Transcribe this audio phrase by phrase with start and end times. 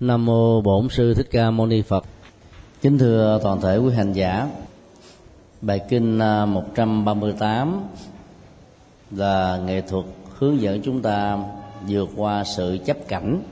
[0.00, 2.04] Nam mô Bổn sư Thích Ca Mâu Ni Phật.
[2.82, 4.48] Kính thưa toàn thể quý hành giả.
[5.60, 7.84] Bài kinh à, 138
[9.10, 10.04] là nghệ thuật
[10.38, 11.38] hướng dẫn chúng ta
[11.88, 13.42] vượt qua sự chấp cảnh.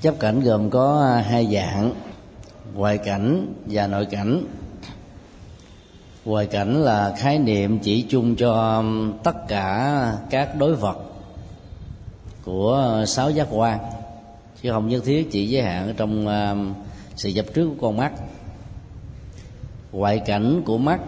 [0.00, 1.92] Chấp cảnh gồm có à, hai dạng,
[2.74, 4.44] ngoại cảnh và nội cảnh.
[6.24, 8.84] Ngoại cảnh là khái niệm chỉ chung cho
[9.22, 10.96] tất cả các đối vật
[12.44, 13.78] của sáu giác quan
[14.62, 16.76] chứ không nhất thiết chỉ giới hạn ở trong uh,
[17.16, 18.12] sự dập trước của con mắt.
[19.92, 21.00] Ngoại cảnh của mắt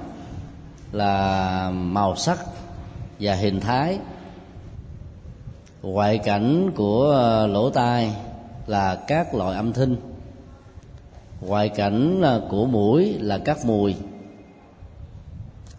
[0.93, 2.39] là màu sắc
[3.21, 3.99] và hình thái.
[5.83, 8.13] Ngoại cảnh của ờ, lỗ tai
[8.67, 9.97] là các loại âm thanh.
[11.41, 13.95] Ngoại cảnh ờ, của mũi là các mùi.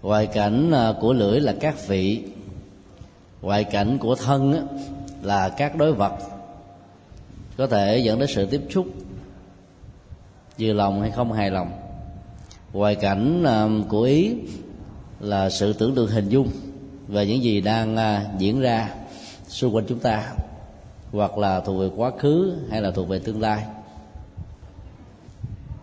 [0.02, 0.72] Ngoại cảnh
[1.02, 2.24] của lưỡi là các vị.
[3.42, 4.68] Ngoại cảnh của thân
[5.22, 6.35] là các đối vật
[7.58, 8.86] có thể dẫn đến sự tiếp xúc
[10.60, 11.72] vừa lòng hay không, hài lòng.
[12.74, 14.36] Ngoại cảnh à, của ý
[15.20, 16.48] là sự tưởng tượng hình dung
[17.08, 18.90] về những gì đang à, diễn ra
[19.48, 20.34] xung quanh chúng ta,
[21.12, 23.66] hoặc là thuộc về quá khứ hay là thuộc về tương lai.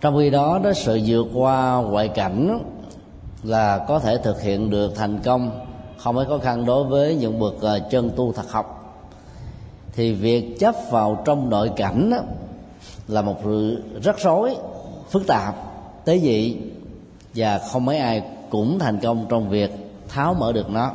[0.01, 2.59] Trong khi đó đó sự vượt qua ngoại cảnh
[3.43, 5.67] là có thể thực hiện được thành công,
[5.99, 8.82] không phải khó khăn đối với những bậc à, chân tu thật học
[9.93, 12.19] thì việc chấp vào trong nội cảnh đó,
[13.09, 14.57] là một sự rắc rối
[15.11, 15.55] phức tạp
[16.05, 16.57] tế dị
[17.35, 19.71] và không mấy ai cũng thành công trong việc
[20.09, 20.93] tháo mở được nó.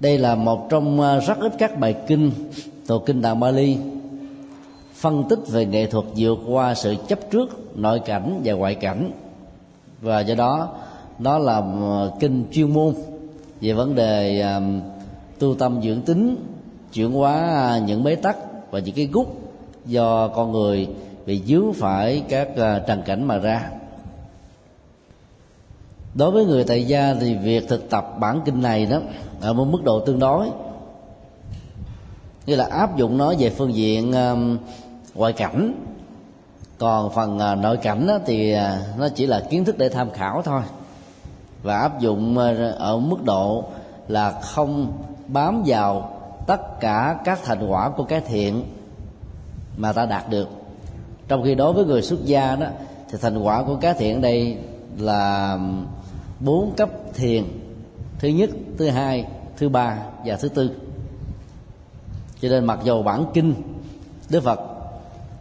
[0.00, 2.30] Đây là một trong à, rất ít các bài kinh
[2.86, 3.78] thuộc kinh tạng Bali
[4.94, 9.10] phân tích về nghệ thuật vượt qua sự chấp trước nội cảnh và ngoại cảnh.
[10.00, 10.68] Và do đó
[11.18, 12.94] nó là à, kinh chuyên môn
[13.60, 14.60] về vấn đề à,
[15.38, 16.36] tu tâm dưỡng tính
[16.92, 18.36] chuyển hóa à, những bế tắc
[18.70, 19.26] và những cái gút
[19.86, 20.88] do con người
[21.26, 23.70] bị dướng phải các à, trần cảnh mà ra.
[26.14, 29.00] Đối với người tại gia thì việc thực tập bản kinh này đó
[29.40, 30.50] ở một mức độ tương đối
[32.46, 34.58] như là áp dụng nó về phương diện um,
[35.14, 35.74] ngoại cảnh.
[36.78, 40.10] Còn phần uh, nội cảnh đó thì uh, nó chỉ là kiến thức để tham
[40.10, 40.62] khảo thôi.
[41.62, 43.64] Và áp dụng uh, ở mức độ
[44.08, 44.92] là không
[45.28, 46.19] bám vào
[46.50, 48.64] tất cả các thành quả của cái thiện
[49.76, 50.48] mà ta đạt được.
[51.28, 52.66] Trong khi đối với người xuất gia đó,
[53.10, 54.56] thì thành quả của cái thiện đây
[54.98, 55.58] là
[56.40, 57.44] bốn cấp thiền.
[58.18, 60.70] Thứ nhất, thứ hai, thứ ba và thứ tư.
[62.40, 63.54] Cho nên mặc dù bản kinh,
[64.30, 64.60] đức phật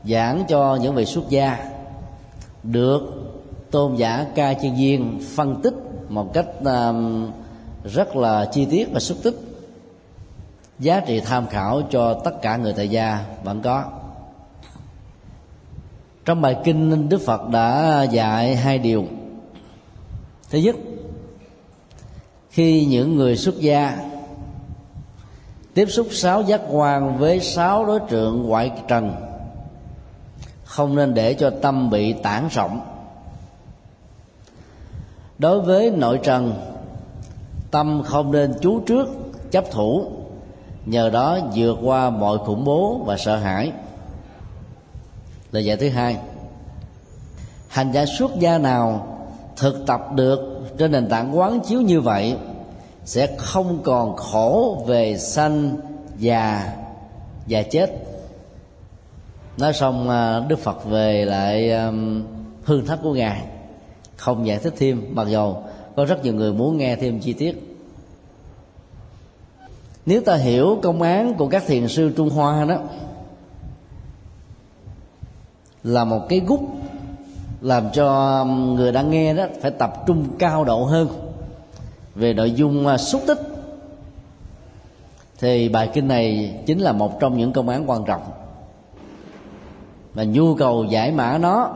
[0.03, 1.71] giảng cho những vị xuất gia
[2.63, 3.01] được
[3.71, 5.73] tôn giả ca chuyên viên phân tích
[6.09, 7.31] một cách um,
[7.83, 9.48] rất là chi tiết và xúc tích
[10.79, 13.85] giá trị tham khảo cho tất cả người tại gia, vẫn có.
[16.25, 19.05] Trong bài kinh, đức phật đã dạy hai điều.
[20.49, 20.75] Thứ nhất,
[22.49, 23.97] khi những người xuất gia
[25.73, 29.15] tiếp xúc sáu giác quan với sáu đối tượng ngoại trần,
[30.63, 32.81] không nên để cho tâm bị tản rộng.
[35.37, 36.53] Đối với nội trần,
[37.71, 39.07] tâm không nên chú trước,
[39.51, 40.18] chấp thủ
[40.89, 43.71] nhờ đó vượt qua mọi khủng bố và sợ hãi.
[45.51, 46.17] Lời dạy thứ hai.
[47.67, 49.17] Hành giả xuất gia nào
[49.57, 50.39] thực tập được
[50.77, 52.35] trên nền tảng quán chiếu như vậy
[53.05, 55.77] sẽ không còn khổ về sanh
[56.17, 56.73] già
[57.47, 57.91] và chết.
[59.57, 61.71] Nói xong à, đức phật về lại
[62.63, 63.43] hương thất của ngài.
[64.15, 65.55] Không giải thích thêm, mặc dù
[65.95, 67.68] có rất nhiều người muốn nghe thêm chi tiết
[70.09, 72.77] nếu ta hiểu công án của các thiền sư trung hoa đó,
[75.83, 76.59] là một cái gút
[77.61, 81.07] làm cho người đang nghe đó phải tập trung cao độ hơn
[82.15, 83.39] về nội dung à, xúc tích,
[85.39, 88.21] thì bài kinh này chính là một trong những công án quan trọng.
[90.13, 91.73] Và nhu cầu giải mã nó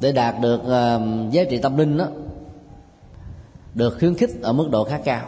[0.00, 0.98] để đạt được à,
[1.30, 2.06] giá trị tâm linh đó,
[3.74, 5.22] được khuyến khích ở mức độ khá cao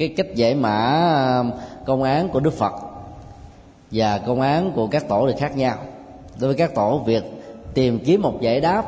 [0.00, 1.44] cái cách giải mã
[1.84, 2.72] công án của đức phật
[3.90, 5.76] và công án của các tổ thì khác nhau.
[6.38, 7.24] Đối với các tổ việc
[7.74, 8.84] tìm kiếm một giải đáp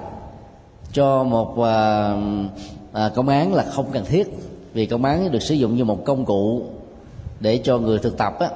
[0.93, 2.14] cho một à,
[2.93, 4.38] à, công án là không cần thiết
[4.73, 6.62] vì công án được sử dụng như một công cụ
[7.41, 8.49] để cho người thực tập á,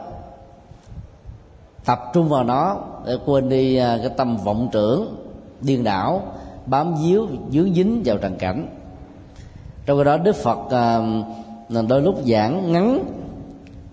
[1.85, 5.17] tập trung vào nó để quên đi à, cái tâm vọng tưởng
[5.61, 6.23] điên đảo
[6.67, 8.69] bám víu dướng dính vào trần cảnh.
[9.87, 11.01] Trong cái đó đức phật à,
[11.69, 13.05] nên đôi lúc giảng ngắn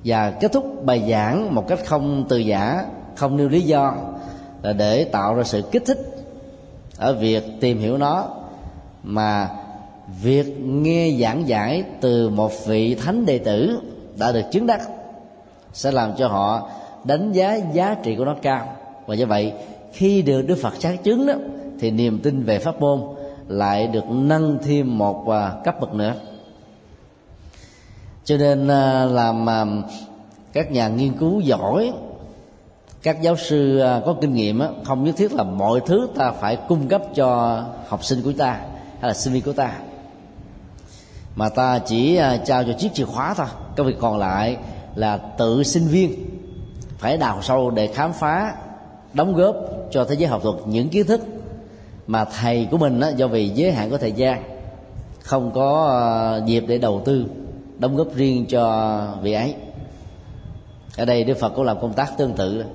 [0.05, 2.85] và kết thúc bài giảng một cách không từ giả,
[3.15, 3.95] không nêu lý do
[4.61, 5.99] là để tạo ra sự kích thích
[6.97, 8.27] ở việc tìm hiểu nó.
[9.03, 9.49] Mà
[10.21, 13.79] việc nghe giảng giải từ một vị thánh đệ tử
[14.17, 14.81] đã được chứng đắc
[15.73, 16.69] sẽ làm cho họ
[17.03, 18.75] đánh giá giá trị của nó cao.
[19.05, 19.53] Và do vậy,
[19.93, 21.33] khi được đức phật xác chứng đó,
[21.79, 23.01] thì niềm tin về pháp môn
[23.47, 26.13] lại được nâng thêm một à, cấp bậc nữa
[28.25, 29.65] cho nên à, làm à,
[30.53, 31.93] các nhà nghiên cứu giỏi,
[33.03, 36.55] các giáo sư à, có kinh nghiệm không nhất thiết là mọi thứ ta phải
[36.55, 38.59] cung cấp cho học sinh của ta
[38.99, 39.71] hay là sinh viên của ta.
[41.35, 43.47] Mà ta chỉ trao cho chiếc chìa khóa thôi.
[43.75, 44.57] Cái việc còn lại
[44.95, 46.25] là tự sinh viên,
[46.97, 48.55] phải đào sâu để khám phá,
[49.13, 49.55] đóng góp
[49.91, 51.21] cho thế giới học thuật những kiến thức
[52.07, 54.43] mà thầy của mình do vì giới hạn của thời gian,
[55.21, 57.25] không có dịp để đầu tư
[57.79, 59.55] đóng góp riêng cho vị ấy.
[60.97, 62.65] Ở đây đức phật cũng làm công tác tương tự.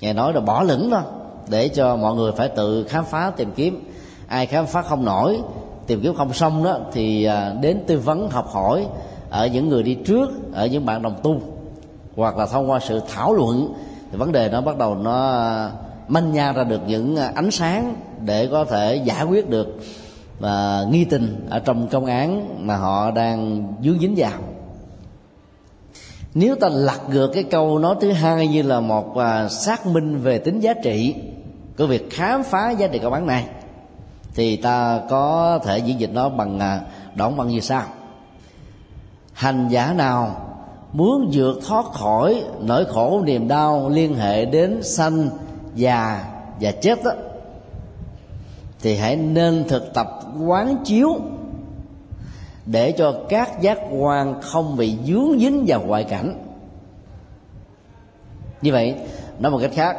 [0.00, 1.02] Ngài nói là bỏ lửng đó
[1.48, 3.84] để cho mọi người phải tự khám phá, tìm kiếm.
[4.26, 5.40] Ai khám phá không nổi,
[5.86, 8.86] tìm kiếm không xong đó, thì à, đến tư vấn, học hỏi
[9.30, 11.40] ở những người đi trước, ở những bạn đồng tu,
[12.16, 13.74] hoặc là thông qua sự thảo luận.
[14.10, 15.70] Thì vấn đề nó bắt đầu nó à,
[16.08, 17.94] manh nha ra được những à, ánh sáng
[18.24, 19.76] để có thể giải quyết được
[20.40, 24.32] và nghi tình ở trong công án mà họ đang dướng dính vào.
[26.34, 30.18] Nếu ta lật ngược cái câu nói thứ hai như là một à, xác minh
[30.18, 31.14] về tính giá trị
[31.78, 33.44] của việc khám phá giá trị công án này
[34.34, 36.80] thì ta có thể diễn dịch nó bằng à,
[37.14, 37.82] đoạn văn như sau.
[39.32, 40.46] Hành giả nào
[40.92, 45.28] muốn vượt thoát khỏi nỗi khổ niềm đau liên hệ đến sanh
[45.74, 46.24] già
[46.60, 47.10] và chết đó,
[48.82, 51.20] thì hãy nên thực tập quán chiếu
[52.66, 56.44] để cho các giác quan không bị dướng dính vào ngoại cảnh.
[58.62, 58.94] Như vậy,
[59.38, 59.96] nói một cách khác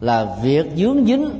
[0.00, 1.30] là việc dướng dính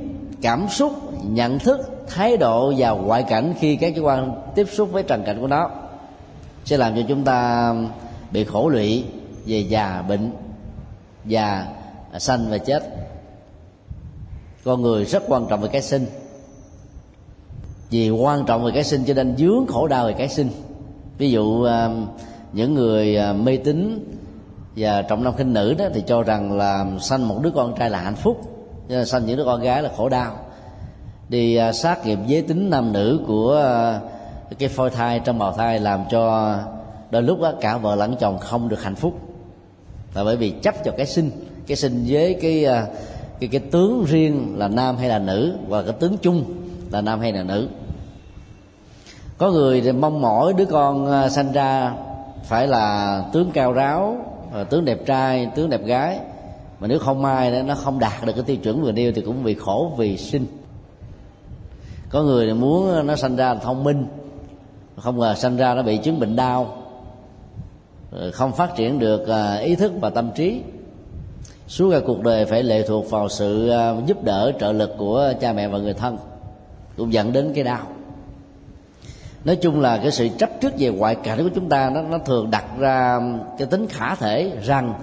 [0.41, 0.93] cảm xúc,
[1.23, 5.23] nhận thức, thái độ và ngoại cảnh khi các giác quan tiếp xúc với trần
[5.25, 5.69] cảnh của nó
[6.65, 7.73] sẽ làm cho chúng ta
[8.31, 9.05] bị khổ lụy
[9.45, 10.31] về già bệnh,
[11.25, 11.67] già
[12.17, 12.94] sanh và chết
[14.65, 16.05] con người rất quan trọng về cái sinh.
[17.89, 20.49] Vì quan trọng về cái sinh cho nên dướng khổ đau về cái sinh.
[21.17, 21.89] Ví dụ à,
[22.53, 24.09] những người à, mê tín
[24.75, 27.89] và trọng nam khinh nữ đó thì cho rằng là sanh một đứa con trai
[27.89, 28.41] là hạnh phúc.
[28.89, 30.35] Cho nên sanh những đứa con gái là khổ đau.
[31.29, 33.61] Đi xác sát giới tính nam nữ của
[34.59, 36.55] cái phôi thai trong bào thai làm cho
[37.11, 39.13] đôi lúc đó, cả vợ lẫn chồng không được hạnh phúc.
[40.13, 41.31] Là bởi vì chấp cho cái sinh
[41.67, 42.65] cái sinh với cái
[43.39, 46.43] cái cái tướng riêng là nam hay là nữ và cái tướng chung
[46.91, 47.67] là nam hay là nữ.
[49.37, 51.93] Có người thì mong mỏi đứa con à, sanh ra
[52.43, 54.17] phải là tướng cao ráo
[54.53, 56.19] à, tướng đẹp trai, tướng đẹp gái.
[56.79, 59.43] Mà nếu không may nó không đạt được cái tiêu chuẩn vừa nêu thì cũng
[59.43, 60.45] bị khổ vì sinh.
[62.09, 64.07] Có người thì muốn à, nó sanh ra thông minh,
[64.97, 66.77] không ngờ sanh ra nó bị chứng bệnh đau.
[68.33, 69.25] Không phát triển được
[69.61, 70.61] ý thức và tâm trí
[71.67, 75.33] suốt cả cuộc đời phải lệ thuộc vào sự à, giúp đỡ trợ lực của
[75.41, 76.17] cha mẹ và người thân.
[76.97, 77.79] Cũng dẫn đến cái đau.
[79.45, 82.17] Nói chung là cái sự chấp trước về ngoại cảnh của chúng ta nó, nó
[82.17, 83.19] thường đặt ra
[83.57, 84.93] cái tính khả thể rằng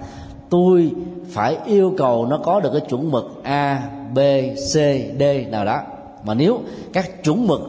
[0.49, 0.91] tôi
[1.29, 4.19] phải yêu cầu nó có được cái chuẩn mực a b
[4.55, 4.73] c
[5.19, 5.81] d nào đó.
[6.23, 6.59] Mà nếu
[6.93, 7.61] các chuẩn mực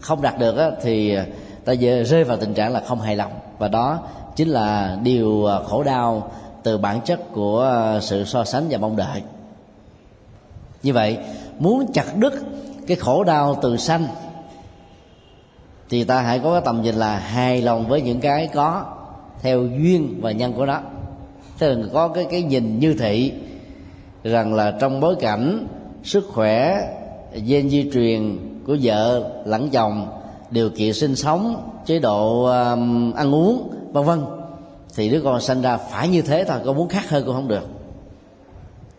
[0.00, 1.16] không đạt được á, thì
[1.64, 1.74] ta
[2.06, 3.32] rơi vào tình trạng là không hài lòng.
[3.58, 3.98] Và đó
[4.36, 6.30] chính là điều à, khổ đau
[6.66, 9.22] từ bản chất của ờ, sự so sánh và mong đợi.
[10.82, 11.18] Như vậy
[11.58, 12.32] muốn chặt đứt
[12.86, 14.06] cái khổ đau từ sanh
[15.90, 18.84] thì ta hãy có cái tầm nhìn là hài lòng với những cái có
[19.42, 20.80] theo duyên và nhân của nó.
[21.58, 23.32] Tức là có cái cái nhìn như thị
[24.24, 25.66] rằng là trong bối cảnh
[26.04, 26.88] sức khỏe
[27.46, 30.08] gen di truyền của vợ lẫn chồng
[30.50, 34.20] điều kiện sinh sống chế độ um, ăn uống vân vân
[34.96, 37.48] thì đứa con sinh ra phải như thế thôi, có muốn khác hơn cũng không
[37.48, 37.68] được.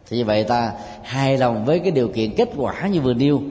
[0.10, 0.74] Thì như vậy ta
[1.04, 3.42] hài lòng với cái điều kiện kết quả như vừa nêu.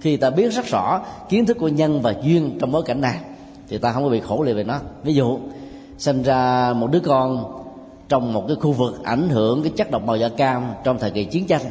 [0.00, 3.18] Khi ta biết rất rõ kiến thức của nhân và duyên trong bối cảnh này,
[3.68, 4.78] thì ta không có bị khổ lì về nó.
[5.04, 5.38] Ví dụ,
[5.98, 7.44] sinh ra một đứa con
[8.08, 11.10] trong một cái khu vực ảnh hưởng cái chất độc màu da cam trong thời
[11.10, 11.62] kỳ chiến tranh,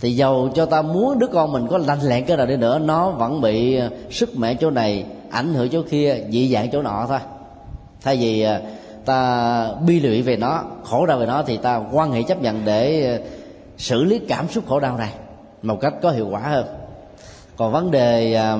[0.00, 2.78] thì dầu cho ta muốn đứa con mình có lành lẹn cái nào đi nữa,
[2.78, 3.80] nó vẫn bị
[4.10, 7.18] sức mẻ chỗ này, ảnh hưởng chỗ kia, dị dạng chỗ nọ thôi
[8.04, 8.60] thay vì à,
[9.04, 12.64] ta bi lụy về nó khổ đau về nó thì ta quan hệ chấp nhận
[12.64, 13.18] để à,
[13.78, 15.12] xử lý cảm xúc khổ đau này
[15.62, 16.66] một cách có hiệu quả hơn.
[17.56, 18.58] Còn vấn đề à,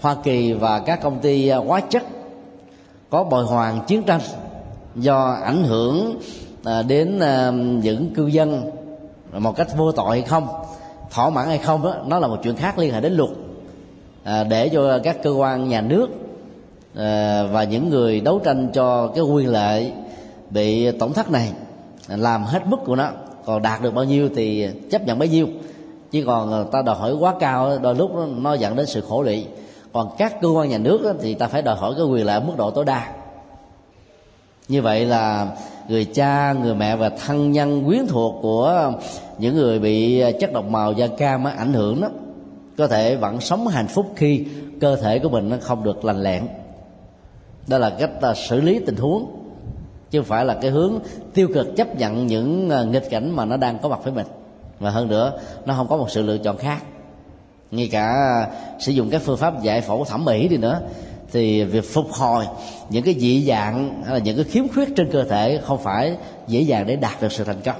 [0.00, 2.02] hoa kỳ và các công ty hóa chất
[3.10, 4.20] có bồi hoàn chiến tranh
[4.96, 6.20] do ảnh hưởng
[6.88, 7.20] đến
[7.82, 8.70] những cư dân
[9.38, 10.48] một cách vô tội hay không
[11.12, 13.30] thỏa mãn hay không đó nó là một chuyện khác liên hệ đến luật
[14.24, 16.08] à, để cho các cơ quan nhà nước
[16.94, 19.92] Ờ, và những người đấu tranh cho cái quyền lợi
[20.50, 21.52] bị tổn thất này
[22.08, 23.10] ờ, làm hết mức của nó
[23.44, 25.46] còn đạt được bao nhiêu thì chấp nhận bấy nhiêu.
[26.10, 29.00] Chứ còn ờ, ta đòi hỏi quá cao đôi lúc nó, nó dẫn đến sự
[29.00, 29.46] khổ lụy.
[29.92, 32.52] Còn các cơ quan nhà nước thì ta phải đòi hỏi cái quyền lợi mức
[32.56, 33.12] độ tối đa.
[34.68, 35.48] Như vậy là
[35.88, 38.92] người cha người mẹ và thân nhân quyến thuộc của
[39.38, 42.08] những người bị chất độc màu da cam ảnh hưởng đó
[42.78, 44.44] có thể vẫn sống hạnh phúc khi
[44.80, 46.42] cơ thể của mình nó không được lành lẹn
[47.66, 49.26] đó là cách ta xử lý tình huống,
[50.10, 50.98] chứ không phải là cái hướng
[51.34, 54.26] tiêu cực chấp nhận những à, nghịch cảnh mà nó đang có mặt với mình.
[54.78, 56.82] Và hơn nữa, nó không có một sự lựa chọn khác.
[57.70, 58.48] Ngay cả à,
[58.80, 60.80] sử dụng các phương pháp giải phẫu thẩm mỹ đi nữa,
[61.32, 62.44] thì việc phục hồi
[62.90, 66.16] những cái dị dạng hay là những cái khiếm khuyết trên cơ thể không phải
[66.48, 67.76] dễ dàng để đạt được sự thành công.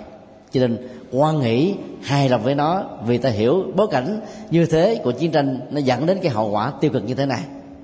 [0.53, 4.21] Cho nên, quan nghĩ hài lòng với nó vì ta hiểu bối cảnh
[4.51, 7.27] như thế của chiến tranh nó dẫn đến cái hậu quả tiêu cực như thế
[7.27, 7.41] này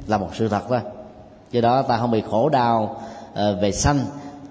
[0.07, 0.81] là một sự thật thôi
[1.51, 3.01] do đó ta không bị khổ đau
[3.35, 3.99] ờ, về sanh.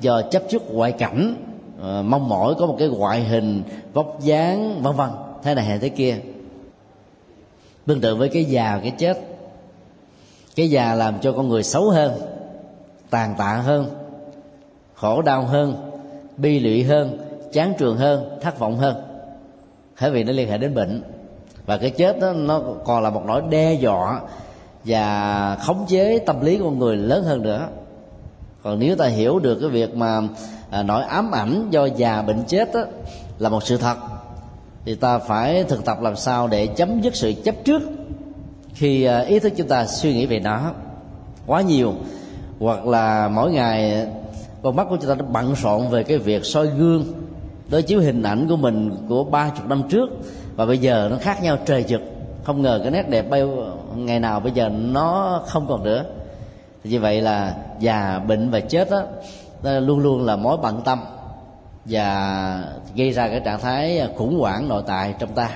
[0.01, 1.35] Do chấp trước ngoại cảnh
[1.81, 3.63] ờ, mong mỏi có một cái ngoại hình,
[3.93, 5.09] vóc dáng, vân vân.
[5.43, 6.17] Thế này hay thế kia.
[7.85, 9.19] Tương tự với cái già, cái chết.
[10.55, 12.11] Cái già làm cho con người xấu hơn,
[13.09, 13.89] tàn tạ hơn,
[14.95, 15.91] khổ đau hơn,
[16.37, 17.17] bi lụy hơn,
[17.53, 18.95] chán trường hơn, thất vọng hơn.
[20.01, 21.03] Bởi vì nó liên hệ đến bệnh.
[21.65, 24.21] Và cái chết đó, nó còn là một nỗi đe dọa
[24.87, 27.67] và khống chế tâm lý của con người lớn hơn nữa.
[28.63, 30.21] Còn nếu ta hiểu được cái việc mà
[30.69, 32.81] à, nỗi ám ảnh do già bệnh chết đó,
[33.39, 33.97] là một sự thật
[34.85, 37.81] thì ta phải thực tập làm sao để chấm dứt sự chấp trước
[38.73, 40.71] khi à, ý thức chúng ta suy nghĩ về nó
[41.45, 41.93] quá nhiều.
[42.59, 44.05] Hoặc là mỗi ngày à,
[44.63, 47.05] con mắt của chúng ta nó bận rộn về cái việc soi gương
[47.69, 50.09] đối chiếu hình ảnh của mình của ba chục năm trước
[50.55, 52.01] và bây giờ nó khác nhau trời chực
[52.43, 53.41] không ngờ cái nét đẹp bay
[54.05, 56.05] ngày nào bây giờ nó không còn nữa.
[56.83, 59.01] Thì như vậy là già bệnh và chết đó
[59.79, 60.99] luôn luôn là mối bận tâm
[61.85, 62.63] và
[62.95, 65.49] gây ra cái trạng thái khủng hoảng nội tại trong ta.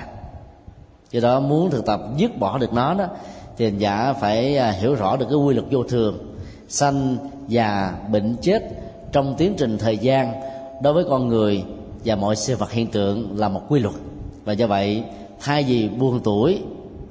[1.10, 3.06] Do đó muốn thực tập dứt bỏ được nó đó,
[3.56, 6.18] thì hành giả phải à, hiểu rõ được cái quy luật vô thường,
[6.68, 7.16] sanh,
[7.48, 8.62] già, bệnh, chết
[9.12, 10.32] trong tiến trình thời gian
[10.82, 11.64] đối với con người
[12.04, 13.94] và mọi sinh vật hiện tượng là một quy luật.
[14.44, 15.04] Và do vậy,
[15.40, 16.62] thay vì buồn tuổi,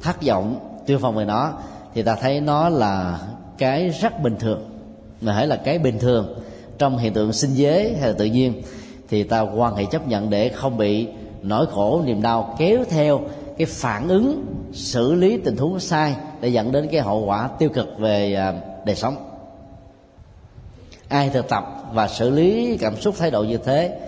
[0.02, 0.56] thất vọng
[0.92, 1.54] tiêu phong về nó,
[1.94, 3.20] thì ta thấy nó là
[3.58, 4.70] cái rất bình thường.
[5.22, 6.40] Mà hãy là cái bình thường
[6.78, 8.62] trong hiện tượng sinh giới hay là tự nhiên,
[9.10, 11.08] thì ta quan hệ chấp nhận để không bị
[11.42, 13.22] nỗi khổ, niềm đau kéo theo
[13.58, 17.70] cái phản ứng xử lý tình huống sai để dẫn đến cái hậu quả tiêu
[17.70, 18.54] cực về à,
[18.86, 19.16] đời sống.
[21.08, 24.00] Ai thực tập và xử lý cảm xúc, thái độ như thế,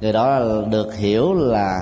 [0.00, 0.40] người đó
[0.70, 1.80] được hiểu là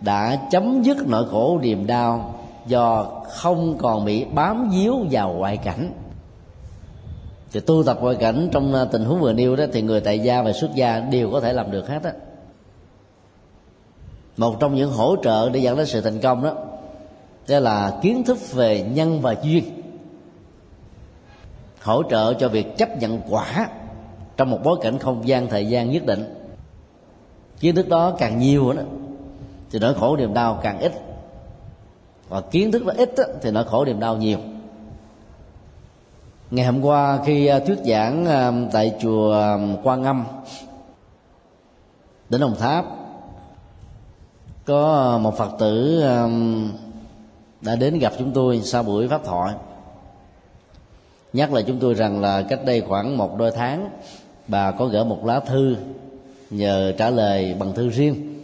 [0.00, 2.34] đã chấm dứt nỗi khổ, niềm đau
[2.66, 5.92] do không còn bị bám víu vào ngoại cảnh.
[7.52, 10.18] Thì tu tập ngoại cảnh trong à, tình huống vừa nêu đó, thì người tại
[10.18, 12.12] gia và xuất gia đều có thể làm được hết á.
[14.36, 16.54] Một trong những hỗ trợ để dẫn đến sự thành công đó
[17.48, 19.64] đó là kiến thức về nhân và duyên.
[21.82, 23.68] Hỗ trợ cho việc chấp nhận quả
[24.36, 26.34] trong một bối cảnh không gian thời gian nhất định.
[27.60, 28.82] Kiến thức đó càng nhiều đó,
[29.70, 30.92] thì nỗi khổ niềm đau càng ít
[32.34, 34.38] và kiến thức nó ít đó, thì nỗi khổ niềm đau nhiều.
[36.50, 40.24] Ngày hôm qua khi à, thuyết giảng à, tại chùa à, quan âm
[42.28, 42.84] đến đồng tháp
[44.64, 46.02] có một phật tử
[47.60, 49.54] đã đến gặp chúng tôi sau buổi pháp thoại.
[51.32, 53.90] Nhắc lại chúng tôi rằng là cách đây khoảng một đôi tháng
[54.48, 55.76] bà có gửi một lá thư
[56.50, 58.34] nhờ trả lời bằng thư riêng.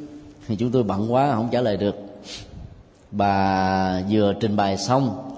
[0.47, 2.10] Thì chúng tôi bận quá không trả lời được
[3.11, 5.33] bà vừa trình bày xong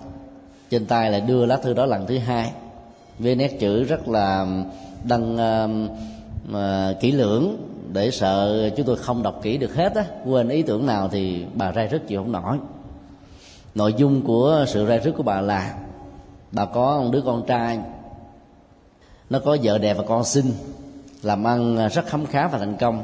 [0.70, 2.52] trên tay lại đưa lá thư đó lần thứ hai.
[3.18, 4.46] Với nét chữ rất là
[5.04, 5.90] đăng uh,
[6.50, 7.56] uh, kỹ lưỡng
[7.92, 10.04] để sợ chúng tôi không đọc kỹ được hết á.
[10.26, 12.58] Quên ý tưởng nào thì bà ra rất chịu không nổi.
[13.74, 15.74] Nội dung của sự ra rứt của bà là
[16.52, 17.78] bà có một đứa con trai
[19.30, 20.52] nó có vợ đẹp và con xinh
[21.22, 23.02] làm ăn rất khấm khá và thành công.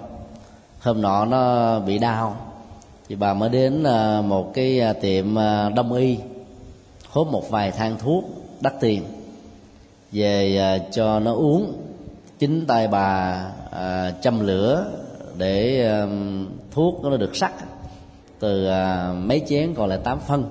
[0.80, 2.36] Hôm nọ nó bị đau
[3.08, 6.18] thì bà mới đến à, một cái à, tiệm à, đông y
[7.10, 8.24] hốt một vài thang thuốc
[8.60, 9.02] đắt tiền.
[10.12, 11.72] Về cho nó uống
[12.38, 13.44] chính tay bà
[14.22, 14.86] châm lửa
[15.36, 15.90] để
[16.70, 17.52] thuốc nó được sắc.
[18.40, 18.68] Từ
[19.14, 20.44] mấy chén còn lại tám phân.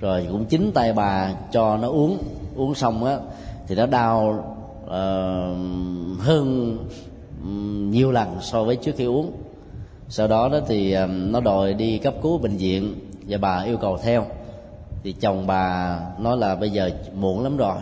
[0.00, 2.18] Rồi cũng chính tay bà cho nó uống.
[2.56, 3.18] Uống xong á
[3.66, 4.44] thì nó đau
[4.84, 4.90] uh,
[6.20, 6.78] hơn
[7.90, 9.32] nhiều lần so với trước khi uống
[10.08, 12.94] sau đó đó thì nó đòi đi cấp cứu bệnh viện
[13.28, 14.24] và bà yêu cầu theo.
[15.02, 17.76] Thì chồng bà nói là bây giờ muộn lắm rồi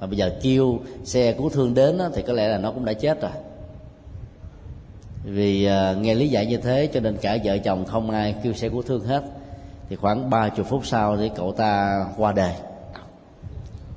[0.00, 2.84] mà bây giờ kêu xe cứu thương đến đó, thì có lẽ là nó cũng
[2.84, 3.30] đã chết rồi.
[5.24, 8.52] Vì uh, nghe lý giải như thế cho nên cả vợ chồng không ai kêu
[8.52, 9.22] xe cứu thương hết.
[9.88, 12.54] Thì khoảng ba chục phút sau thì cậu ta qua đời.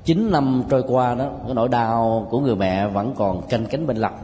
[0.05, 3.87] Chín năm trôi qua đó cái nỗi đau của người mẹ vẫn còn canh cánh
[3.87, 4.17] bên lòng.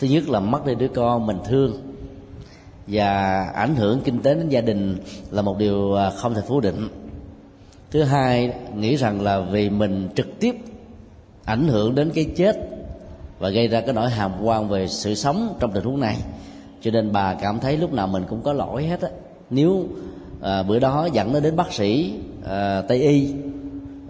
[0.00, 1.72] Thứ nhất là mất đi đứa con mình thương
[2.86, 4.96] và ảnh hưởng kinh tế đến gia đình
[5.30, 6.88] là một điều à, không thể phủ định.
[7.90, 10.56] Thứ hai nghĩ rằng là vì mình trực tiếp
[11.44, 12.56] ảnh hưởng đến cái chết
[13.38, 16.16] và gây ra cái nỗi hàm quan về sự sống trong tình huống này
[16.82, 19.08] cho nên bà cảm thấy lúc nào mình cũng có lỗi hết á.
[19.50, 19.84] Nếu
[20.40, 23.34] à, bữa đó dẫn nó đến bác sĩ à, tây y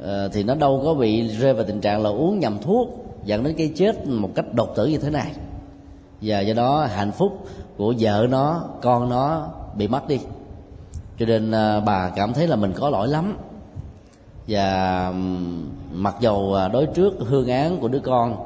[0.07, 2.89] à, thì nó đâu có bị rơi vào tình trạng là uống nhầm thuốc
[3.25, 5.33] dẫn đến cái chết một cách đột tử như thế này.
[6.23, 10.21] Và do đó hạnh phúc của vợ nó con nó bị mất đi.
[11.19, 13.37] Cho nên à, bà cảm thấy là mình có lỗi lắm.
[14.49, 15.13] Và
[15.93, 18.37] mặc dầu à, đối trước hương án của đứa con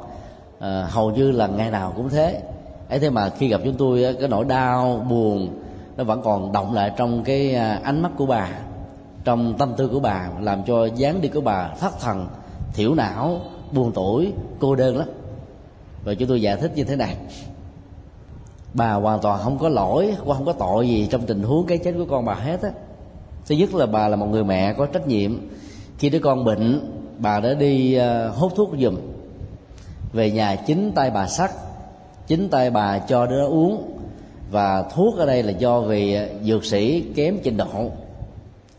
[0.58, 2.42] à, hầu như là ngày nào cũng thế.
[2.88, 5.48] Ấy thế mà khi gặp chúng tôi cái nỗi đau buồn
[5.96, 8.48] nó vẫn còn động lại trong cái à, ánh mắt của bà
[9.24, 12.26] trong tâm tư của bà làm cho dáng đi của bà thất thần
[12.72, 13.40] thiểu não
[13.72, 15.08] buồn tuổi cô đơn lắm.
[16.04, 17.16] Và chúng tôi giải thích như thế này
[18.74, 21.94] bà hoàn toàn không có lỗi không có tội gì trong tình huống cái chết
[21.98, 22.70] của con bà hết á.
[23.46, 25.38] Thứ nhất là bà là một người mẹ có trách nhiệm.
[25.98, 28.96] Khi đứa con bệnh bà đã đi uh, hút thuốc giùm.
[30.12, 31.52] Về nhà chính tay bà sắc
[32.26, 33.98] chính tay bà cho đứa uống.
[34.50, 37.90] Và thuốc ở đây là do vì dược sĩ kém trình độ.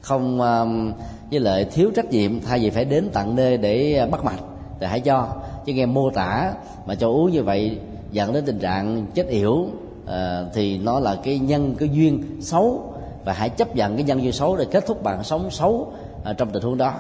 [0.01, 0.96] Không uh,
[1.32, 4.39] với lại thiếu trách nhiệm thay vì phải đến tận nơi để ờ, bắt mạch
[4.79, 5.27] thì hãy cho.
[5.65, 6.53] Chứ nghe mô tả
[6.86, 7.77] mà cho uống như vậy
[8.12, 9.68] dẫn đến tình trạng chết yểu
[10.08, 12.94] à, thì nó là cái nhân cái duyên xấu
[13.26, 15.91] và hãy chấp nhận cái nhân duyên xấu để kết thúc bạn sống xấu
[16.24, 16.93] à, trong tình huống đó.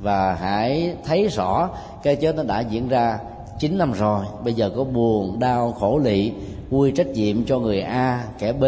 [0.00, 1.70] Và hãy thấy rõ
[2.02, 3.18] cái chết nó đã diễn ra
[3.58, 6.32] 9 năm rồi bây giờ có buồn đau khổ lị
[6.70, 8.64] quy trách nhiệm cho người a kẻ b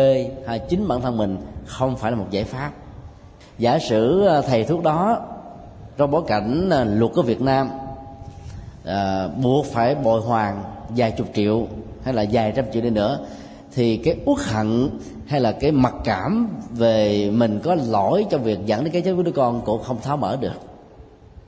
[0.46, 2.70] hay chính bản thân mình không phải là một giải pháp.
[3.59, 5.18] Giả sử ờ, thầy thuốc đó
[5.96, 7.70] trong bối cảnh luật của việt nam
[8.85, 10.62] à, buộc phải bồi hoàn
[10.96, 11.66] vài chục triệu
[12.02, 13.26] hay là vài trăm triệu đi nữa
[13.74, 14.90] thì cái uất hận
[15.26, 19.14] hay là cái mặc cảm về mình có lỗi trong việc dẫn đến cái chết
[19.16, 20.61] của đứa con cũng không tháo mở được.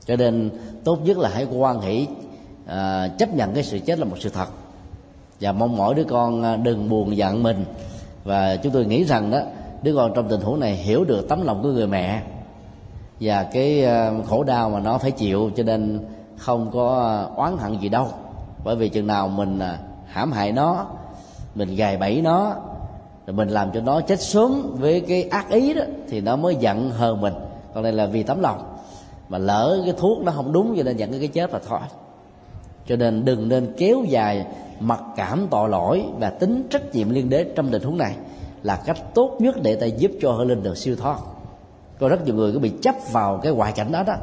[0.06, 0.50] Cho nên
[0.84, 2.06] tốt nhất là hãy quan hỷ
[2.66, 4.48] à, chấp nhận cái sự chết là một sự thật.
[5.40, 7.64] Và mong mỏi đứa con à, đừng buồn giận mình.
[8.24, 9.40] Và chúng tôi nghĩ rằng đó
[9.82, 12.22] đứa con trong tình huống này hiểu được tấm lòng của người mẹ.
[13.20, 15.98] Và cái à, khổ đau mà nó phải chịu cho nên
[16.36, 18.08] không có à, oán hận gì đâu
[18.66, 20.86] bởi vì chừng nào mình à, hãm hại nó,
[21.54, 22.54] mình gài bẫy nó,
[23.26, 26.56] rồi mình làm cho nó chết sớm với cái ác ý đó, thì nó mới
[26.56, 27.34] giận hơn mình.
[27.74, 28.76] Còn đây là vì tấm lòng.
[29.28, 31.78] Mà lỡ cái thuốc nó không đúng, cho nên dẫn cái chết là thôi
[32.88, 34.46] cho nên đừng nên kéo dài
[34.80, 38.14] mặc cảm tội lỗi và tính trách nhiệm liên đế trong tình huống này
[38.62, 41.18] là cách tốt nhất để ta giúp cho hơi linh được siêu thoát.
[41.98, 44.14] Có rất nhiều người cứ bị chấp vào cái ngoại cảnh đó đó.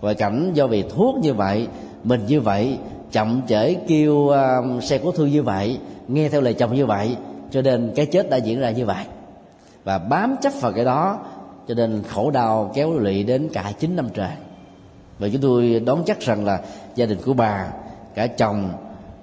[0.00, 1.68] Ngoại cảnh do vì thuốc như vậy,
[2.04, 2.78] mình như vậy
[3.12, 7.16] chậm trễ kêu uh, xe cứu thương như vậy nghe theo lời chồng như vậy
[7.50, 9.04] cho nên cái chết đã diễn ra như vậy.
[9.84, 11.18] Và bám chấp vào cái đó
[11.68, 14.30] cho nên khổ đau kéo lụy đến cả chín năm trời.
[15.18, 16.60] Và chúng tôi đón chắc rằng là
[16.94, 17.66] gia đình của bà
[18.14, 18.68] cả chồng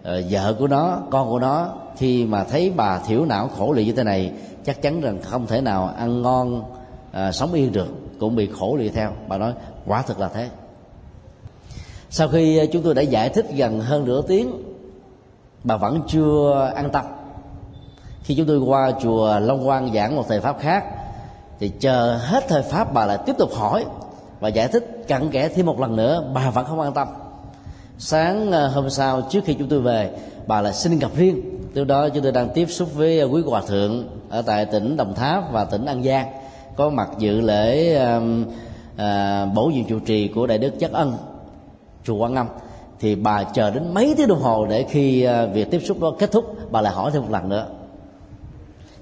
[0.04, 3.86] ờ, vợ của nó con của nó khi mà thấy bà thiểu não khổ lụy
[3.86, 4.32] như thế này
[4.64, 6.64] chắc chắn rằng không thể nào ăn ngon
[7.12, 7.88] à, sống yên được
[8.20, 9.12] cũng bị khổ lụy theo.
[9.28, 9.54] Bà nói
[9.86, 10.50] quả thực là thế
[12.10, 14.52] sau khi ờ, chúng tôi đã giải thích gần hơn nửa tiếng
[15.64, 17.06] bà vẫn chưa an tâm
[18.24, 20.84] khi chúng tôi qua chùa long quang giảng một thời pháp khác
[21.60, 23.86] thì chờ hết thời pháp bà lại tiếp tục hỏi
[24.40, 27.08] và giải thích cặn kẽ thêm một lần nữa bà vẫn không an tâm
[28.00, 30.12] sáng ờ, hôm sau trước khi chúng tôi về
[30.48, 31.42] bà lại xin gặp riêng.
[31.74, 34.98] Từ đó chúng tôi đang tiếp xúc với ờ, quý hòa thượng ở tại tỉnh
[34.98, 36.28] đồng tháp và tỉnh an giang
[36.76, 38.24] có mặt dự lễ uh,
[38.94, 41.18] uh, bổ nhiệm trụ trì của đại đức chất ân
[42.08, 42.48] chùa quan âm.
[43.00, 46.14] Thì bà chờ đến mấy tiếng đồng hồ để khi ờ, việc tiếp xúc đó
[46.20, 47.68] kết thúc, bà lại hỏi thêm một lần nữa.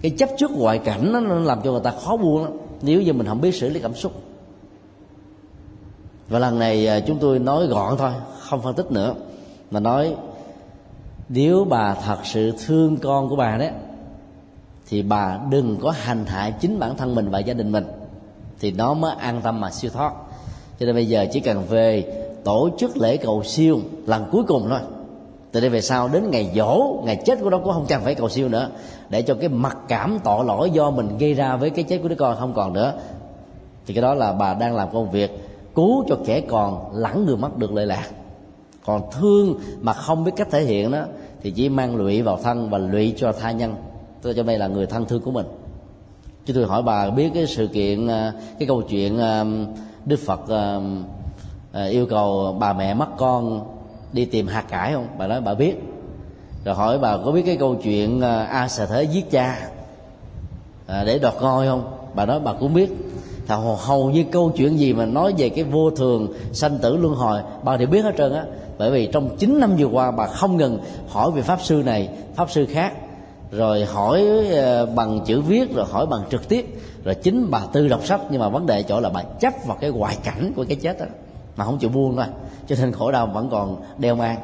[0.02, 3.14] Cái chấp trước ngoại cảnh nó làm cho người ta khó buông lắm, nếu như
[3.14, 4.12] mình không biết xử lý cảm xúc.
[6.30, 9.16] Và lần này ờ, chúng tôi nói gọn thôi, không phân tích nữa,
[9.72, 10.16] mà nói
[11.30, 13.72] nếu bà thật sự thương con của bà đấy,
[14.90, 17.86] thì bà đừng có hành hạ chính bản thân mình và gia đình mình,
[18.60, 20.14] thì nó mới an tâm mà siêu thoát.
[20.80, 22.04] Cho nên bây giờ chỉ cần về
[22.46, 24.80] tổ chức lễ cầu siêu, lần cuối cùng thôi.
[25.52, 28.16] Từ đây về sau đến ngày dỗ ngày chết của nó cũng không cần phải
[28.16, 28.70] cầu siêu nữa,
[29.10, 32.08] để cho cái mặc cảm tội lỗi do mình gây ra với cái chết của
[32.08, 32.94] đứa con không còn nữa.
[33.86, 35.32] Thì cái đó là bà đang làm công việc
[35.76, 38.10] cứu cho kẻ còn lẳng người mất được lợi lạc.
[38.86, 41.04] Còn thương mà không biết cách thể hiện đó,
[41.42, 43.76] thì chỉ mang lụy vào thân và lụy cho tha nhân.
[44.22, 45.46] Tôi cho đây là người thân thương của mình.
[46.46, 49.46] Chứ tôi hỏi bà biết cái sự kiện à, cái câu chuyện à,
[50.06, 50.80] đức phật à,
[51.76, 53.68] à, yêu cầu bà mẹ mất con
[54.14, 55.08] đi tìm hạt cải không?
[55.18, 55.76] Bà nói bà biết.
[56.66, 59.70] Rồi hỏi bà có biết cái câu chuyện ờ, a xà thế giết cha
[60.88, 61.84] ờ, để đoạt ngôi không?
[62.14, 62.90] Bà nói bà cũng biết.
[63.48, 66.98] Thà hầu, hầu như câu chuyện gì mà nói về cái vô thường sanh tử
[66.98, 68.44] luân hồi bà đều biết hết trơn á.
[68.78, 72.10] Bởi vì trong 9 năm vừa qua bà không ngừng hỏi về pháp sư này
[72.36, 72.94] pháp sư khác.
[73.52, 74.26] Rồi hỏi
[74.96, 76.66] bằng chữ viết rồi hỏi bằng trực tiếp.
[77.04, 79.78] Rồi chính bà tư đọc sách nhưng mà vấn đề chỗ là bà chấp vào
[79.82, 81.06] cái ngoại cảnh của cái chết đó
[81.58, 82.26] mà không chịu buông thôi.
[82.68, 84.38] Cho nên khổ đau vẫn còn đeo mang.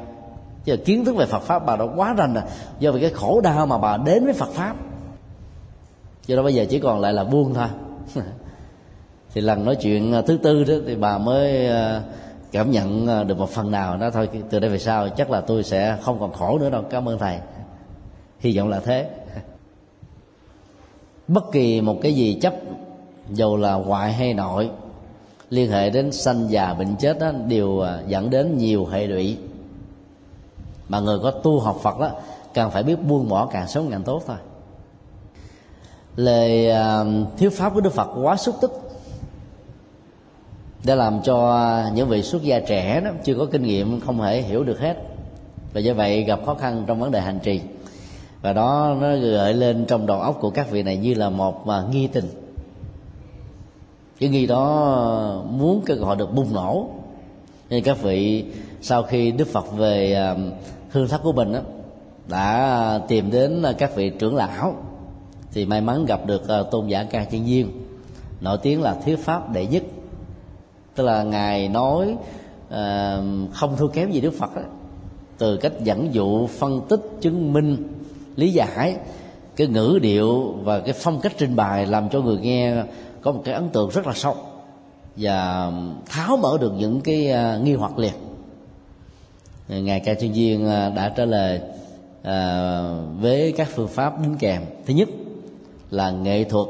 [0.65, 2.43] Chứ kiến thức về Phật pháp bà đã quá rành rồi.
[2.79, 4.75] Do vì cái khổ đau mà bà đến với Phật pháp.
[6.25, 7.67] Cho đó bây giờ chỉ còn lại là buông thôi.
[9.33, 12.01] Thì lần nói chuyện à, thứ tư đó thì bà mới à,
[12.51, 14.29] cảm nhận à, được một phần nào đó thôi.
[14.49, 16.83] Từ đây về sau chắc là tôi sẽ không còn khổ nữa đâu.
[16.89, 17.39] Cảm ơn thầy.
[18.39, 19.09] Hy vọng là thế.
[21.27, 22.53] Bất kỳ một cái gì chấp,
[23.29, 24.69] dù là ngoại hay nội
[25.51, 29.37] liên hệ đến sanh già bệnh chết đó, đều à, dẫn đến nhiều hệ lụy.
[30.89, 32.11] Mà người có tu học Phật đó
[32.53, 34.37] cần phải biết buông bỏ càng sớm càng tốt thôi.
[36.15, 37.03] Lời à,
[37.37, 38.71] thiếu pháp của Đức Phật quá xúc tích
[40.83, 44.41] để làm cho những vị xuất gia trẻ đó chưa có kinh nghiệm không thể
[44.41, 44.97] hiểu được hết.
[45.73, 47.61] Và do vậy gặp khó khăn trong vấn đề hành trì.
[48.41, 51.67] Và đó nó gợi lên trong đầu óc của các vị này như là một
[51.67, 52.40] mà nghi tình
[54.21, 56.89] cái nghi đó muốn cái họ được bùng nổ
[57.69, 58.45] nên các vị
[58.81, 60.35] sau khi đức phật về à,
[60.89, 61.59] hương tháp của mình đó,
[62.27, 64.75] đã tìm đến à, các vị trưởng lão
[65.53, 67.71] thì may mắn gặp được à, tôn giả ca chân viên
[68.41, 69.83] nổi tiếng là thuyết pháp đệ nhất
[70.95, 72.15] tức là ngài nói
[73.53, 74.61] không thua kém gì đức phật đó.
[75.37, 77.87] từ cách dẫn dụ phân tích chứng minh
[78.35, 78.95] lý giải
[79.55, 82.83] cái ngữ điệu và cái phong cách trình bày làm cho người nghe
[83.21, 84.35] có một cái ấn tượng rất là sâu.
[85.15, 85.71] Và
[86.05, 88.13] tháo mở được những cái à, nghi hoặc liền.
[89.67, 91.61] Ngài ca chuyên viên à, đã trả lời
[92.23, 92.81] à,
[93.19, 94.61] với các phương pháp đính kèm.
[94.85, 95.09] Thứ nhất
[95.89, 96.67] là nghệ thuật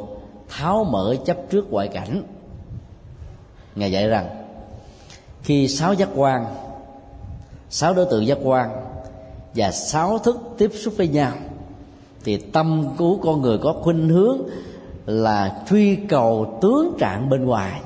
[0.49, 2.23] tháo mở chấp trước ngoại cảnh.
[3.75, 4.45] Ngài dạy rằng,
[5.43, 6.45] khi sáu giác quan,
[7.69, 8.69] sáu đối tượng giác quan
[9.55, 11.33] và sáu thức tiếp xúc với nhau,
[12.23, 14.37] thì tâm của con người có khuynh hướng
[15.05, 17.81] là truy cầu tướng trạng bên ngoài.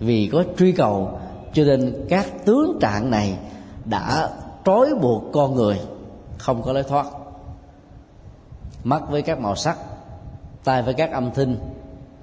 [0.00, 1.18] Vì có truy cầu,
[1.52, 3.38] cho nên các tướng trạng này
[3.84, 4.30] đã
[4.64, 5.80] trói buộc con người
[6.38, 7.06] không có lối thoát.
[8.84, 9.78] Mắt với các màu sắc,
[10.64, 11.56] tai với các âm thanh,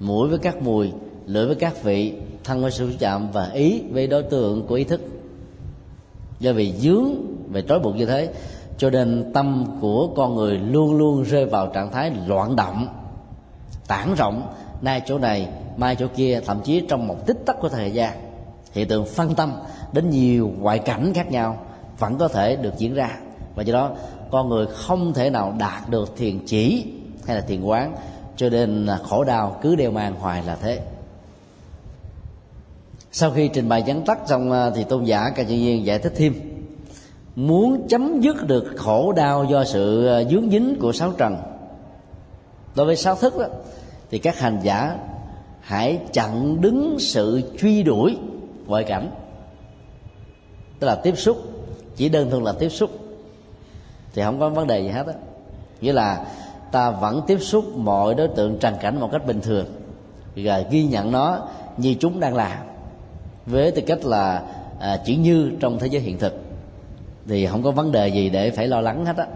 [0.00, 0.92] mũi với các mùi,
[1.26, 4.84] lưỡi với các vị, thân với sự chạm và ý với đối tượng của ý
[4.84, 5.00] thức.
[6.40, 7.14] Do vì dướng
[7.48, 8.32] về trói buộc như thế,
[8.78, 12.88] cho nên tâm của con người luôn luôn rơi vào trạng thái loạn động
[13.88, 17.68] tản rộng nay chỗ này mai chỗ kia thậm chí trong một tích tắc của
[17.68, 18.12] thời gian.
[18.72, 19.52] Hiện tượng phân tâm
[19.92, 21.58] đến nhiều ngoại cảnh khác nhau
[21.98, 23.10] vẫn có thể được diễn ra.
[23.54, 23.90] Và do đó
[24.30, 26.84] con người không thể nào đạt được thiền chỉ
[27.26, 27.94] hay là thiền quán
[28.36, 30.80] cho nên khổ đau cứ đeo mang hoài là thế.
[33.12, 35.98] Sau khi trình bày vắn tắt xong à, thì tôn giả ca chân viên giải
[35.98, 36.34] thích thêm.
[37.36, 41.36] Muốn chấm dứt được khổ đau do sự à, dướng dính của sáu trần.
[42.74, 43.46] Đối với sáu thức đó,
[44.10, 44.96] thì các hành giả
[45.60, 48.16] hãy chặn đứng sự truy đuổi
[48.66, 49.10] ngoại cảnh.
[50.78, 51.36] Tức là tiếp xúc
[51.96, 52.90] chỉ đơn thuần là tiếp xúc.
[54.14, 55.12] Thì không có vấn đề gì hết á.
[55.80, 56.26] Nghĩa là
[56.72, 59.66] ta vẫn tiếp xúc mọi đối tượng trần cảnh một cách bình thường.
[60.36, 62.58] Và ghi nhận nó như chúng đang làm
[63.46, 64.42] với tư cách là
[64.80, 66.34] à, chỉ như trong thế giới hiện thực.
[67.28, 69.26] Thì không có vấn đề gì để phải lo lắng hết á.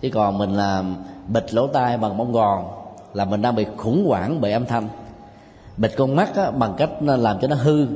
[0.00, 0.96] Chứ còn mình làm
[1.28, 2.81] bịt lỗ tai bằng bông gòn
[3.14, 4.88] là mình đang bị khủng hoảng bởi âm thanh.
[5.76, 7.86] Bịt con mắt á, bằng cách làm cho nó hư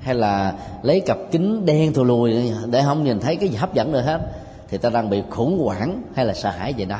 [0.00, 3.74] hay là lấy cặp kính đen thù lùi để không nhìn thấy cái gì hấp
[3.74, 4.20] dẫn nữa hết
[4.68, 6.98] thì ta đang bị khủng hoảng hay là sợ hãi về đó.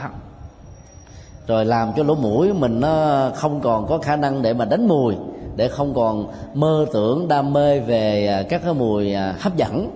[1.46, 4.88] Rồi làm cho lỗ mũi mình nó không còn có khả năng để mà đánh
[4.88, 5.14] mùi
[5.57, 9.90] để không còn mơ tưởng đam mê về à, các cái mùi à, hấp dẫn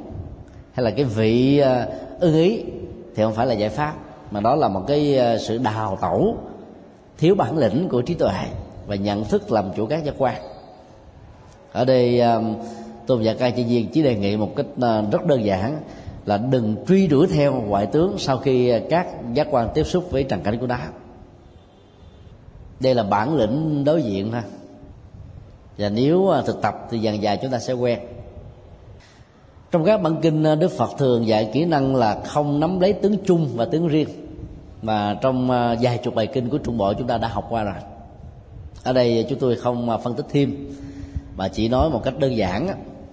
[0.73, 1.87] hay là cái vị à,
[2.21, 2.65] ưng ý
[3.17, 3.95] thì không phải là giải pháp
[4.31, 6.37] mà đó là một cái sự đào tẩu
[7.21, 8.33] thiếu bản lĩnh của trí tuệ
[8.87, 10.43] và nhận thức làm chủ các giác quan.
[11.73, 12.55] Ở đây um,
[13.07, 15.81] tôn giả ca chi viên chỉ đề nghị một cách uh, rất đơn giản
[16.27, 20.25] là đừng truy đuổi theo ngoại tướng sau khi các giác quan tiếp xúc với
[20.25, 20.89] trần cảnh của đá.
[22.81, 24.43] Đây là bản lĩnh đối diện thôi.
[25.79, 27.99] Và nếu uh, thực tập thì dần dài chúng ta sẽ quen.
[29.71, 32.93] Trong các bản kinh uh, đức phật thường dạy kỹ năng là không nắm lấy
[32.93, 34.09] tướng chung và tướng riêng
[34.83, 37.63] mà trong à, vài chục bài kinh của trung bộ chúng ta đã học qua
[37.63, 37.75] rồi.
[38.83, 40.73] Ở đây chúng tôi không à, phân tích thêm,
[41.37, 42.69] mà chỉ nói một cách đơn giản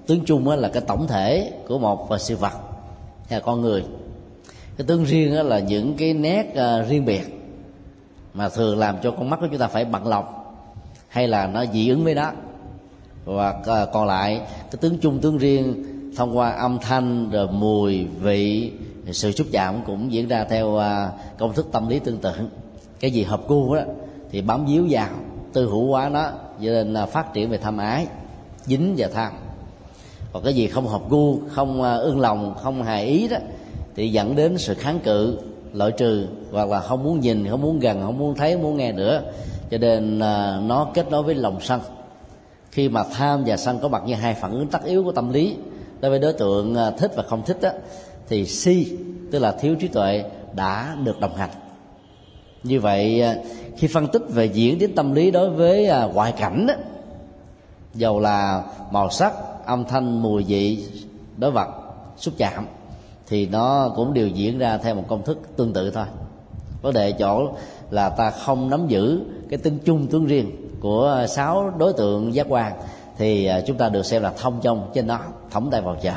[0.08, 2.54] tướng chung là cái tổng thể của một à, sự vật
[3.30, 3.84] hay là con người.
[4.78, 6.54] Cái tướng riêng là những cái nét
[6.88, 7.24] riêng biệt
[8.34, 10.26] mà thường làm cho con mắt của chúng ta phải bận lòng
[11.08, 12.32] hay là nó dị ứng với đó
[13.26, 15.84] và còn lại, cái tướng chung tướng riêng
[16.16, 18.72] thông qua âm thanh, rồi mùi vị
[19.12, 22.32] sự xúc chạm cũng diễn ra theo à, công thức tâm lý tương tự.
[23.00, 23.82] Cái gì hợp gu đó
[24.32, 25.10] thì bám víu vào
[25.54, 28.08] tư hữu hóa nó cho nên là phát triển về tham ái
[28.66, 29.34] dính và tham.
[30.34, 33.38] Còn cái gì không hợp gu không à, ưng lòng không hài ý đó
[33.96, 35.40] thì dẫn đến sự kháng cự
[35.74, 38.78] loại trừ hoặc là không muốn nhìn không muốn gần không muốn thấy không muốn
[38.78, 39.22] nghe nữa.
[39.72, 41.82] Cho nên à, nó kết nối với lòng sân.
[42.72, 45.34] Khi mà tham và sân có mặt như hai phản ứng tất yếu của tâm
[45.34, 45.56] lý
[46.00, 47.70] đối với đối tượng thích và không thích đó,
[48.30, 48.98] thì si
[49.32, 51.50] tức là thiếu trí tuệ đã được đồng hành.
[52.64, 53.36] Như vậy à,
[53.78, 56.74] khi phân tích về diễn đến tâm lý đối với à, ngoại cảnh đó,
[57.94, 59.34] dầu là màu sắc
[59.66, 60.84] âm thanh mùi vị
[61.38, 61.68] đối vật
[62.18, 62.68] xúc chạm
[63.28, 66.06] thì nó cũng đều diễn ra theo một công thức tương tự thôi.
[66.82, 67.50] Vấn đề chỗ
[67.92, 72.46] là ta không nắm giữ cái tính chung tướng riêng của sáu đối tượng giác
[72.50, 72.74] quan
[73.18, 75.20] thì à, chúng ta được xem là thông trong trên nó
[75.52, 76.14] thõng tay vào chợ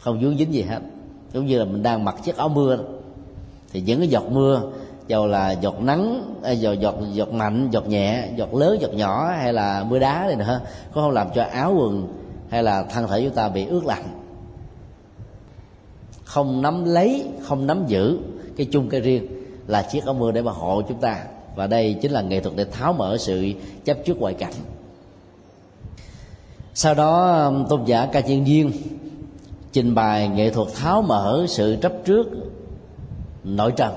[0.00, 0.80] không vướng dính gì hết
[1.36, 2.78] giống như là mình đang mặc chiếc áo mưa
[3.72, 4.62] thì những cái giọt mưa,
[5.08, 9.32] dầu là giọt nắng à, dầu giọt giọt mạnh, giọt nhẹ, giọt lớn, giọt nhỏ,
[9.36, 10.60] hay là mưa đá này nữa
[10.92, 12.08] có không làm cho áo quần
[12.48, 14.04] hay là thân thể chúng ta bị ướt lạnh.
[16.24, 18.18] Không nắm lấy, không nắm giữ
[18.56, 19.26] cái chung cái riêng
[19.66, 21.24] là chiếc áo mưa để bảo hộ chúng ta.
[21.56, 23.52] Và đây chính là nghệ thuật để tháo mở sự
[23.84, 24.52] chấp trước ngoại cảnh.
[26.74, 28.72] Sau đó um, tôn giả ca chiên duyên
[29.76, 32.26] trình bày nghệ thuật tháo mở sự chấp trước
[33.44, 33.94] nội trần.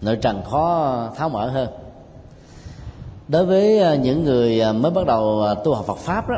[0.00, 1.68] Nội trần khó tháo mở hơn.
[3.28, 6.36] Đối với à, những người à, mới bắt đầu à, tu học Phật pháp đó,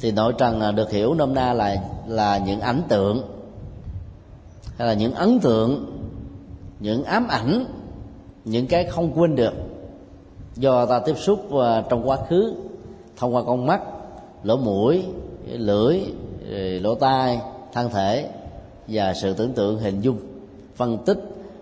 [0.00, 3.22] thì nội trần được hiểu nôm na là là những ảnh tượng,
[4.78, 6.00] hay là những ấn tượng,
[6.80, 7.64] những ám ảnh,
[8.44, 9.52] những cái không quên được
[10.56, 11.48] do ta tiếp xúc
[11.88, 12.54] trong quá khứ,
[13.16, 13.80] thông qua con mắt,
[14.44, 15.04] lỗ mũi,
[15.46, 16.00] lưỡi
[16.50, 17.40] Ờ, lỗ tai
[17.72, 18.28] thân thể
[18.88, 20.18] và sự tưởng tượng hình dung
[20.76, 21.18] phân tích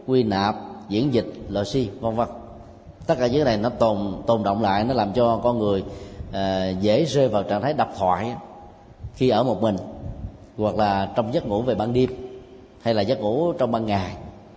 [0.06, 0.54] quy nạp
[0.88, 2.28] diễn dịch loại si vân vân.
[3.06, 5.84] Tất cả những cái này nó tồn tồn động lại nó làm cho con người
[6.32, 8.34] à, dễ rơi vào trạng thái độc thoại
[9.14, 9.76] khi ở một mình
[10.56, 12.10] hoặc là trong giấc ngủ về ban đêm
[12.82, 14.16] hay là giấc ngủ trong ban ngày.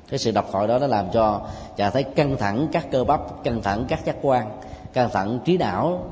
[0.10, 1.42] Cái sự độc thoại đó nó làm cho
[1.78, 4.52] trạng thái căng thẳng các cơ bắp căng thẳng các giác quan
[4.94, 6.06] căng thẳng trí não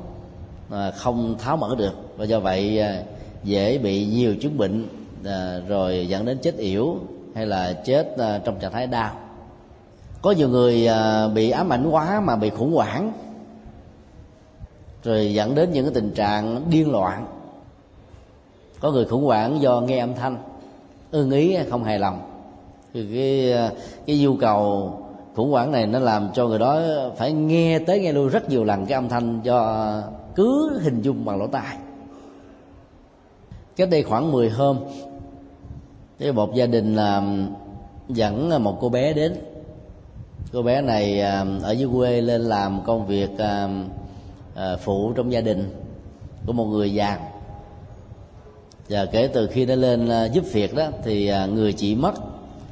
[0.71, 1.93] à, không tháo mở được.
[2.17, 3.03] Và do vậy à,
[3.43, 4.88] dễ bị nhiều chứng bệnh
[5.25, 6.97] à, rồi dẫn đến chết yểu
[7.36, 9.12] hay là chết à, trong trạng thái đau.
[10.21, 13.12] Có nhiều người à, bị ám ảnh quá mà bị khủng hoảng
[15.04, 17.25] rồi dẫn đến những cái tình trạng điên loạn.
[18.80, 20.38] Có người khủng hoảng do nghe âm thanh
[21.12, 22.21] ưng ý không hài lòng.
[22.93, 23.71] Thì cái à,
[24.06, 24.93] cái nhu cầu
[25.36, 26.82] khủng hoảng này nó làm cho người đó
[27.17, 29.88] phải nghe tới nghe lui rất nhiều lần cái âm thanh cho
[30.36, 31.78] cứ hình dung bằng lỗ tai
[33.79, 34.77] cách đây khoảng 10 hôm
[36.19, 37.23] thì một gia đình là
[38.09, 39.35] dẫn một cô bé đến.
[40.53, 43.69] Cô bé này à, ở dưới quê lên làm công việc à,
[44.55, 45.75] à, phụ trong gia đình
[46.45, 47.19] của một người già.
[48.89, 52.13] Và kể từ khi nó lên giúp việc đó thì người chị mất.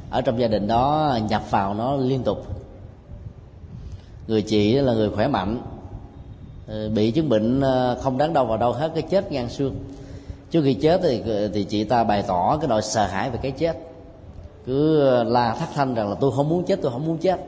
[0.10, 2.46] Ở trong gia đình đó, nhập vào nó liên tục.
[4.28, 5.62] Người chị là người khỏe mạnh
[6.96, 7.62] bị chứng bệnh
[8.02, 9.76] không đáng đâu vào đâu hết, cái chết ngang xương
[10.52, 13.52] trước khi chết thì thì chị ta bày tỏ cái nỗi sợ hãi về cái
[13.52, 13.78] chết.
[14.66, 17.40] Cứ la thắt thanh rằng là tôi không muốn chết, tôi không muốn chết.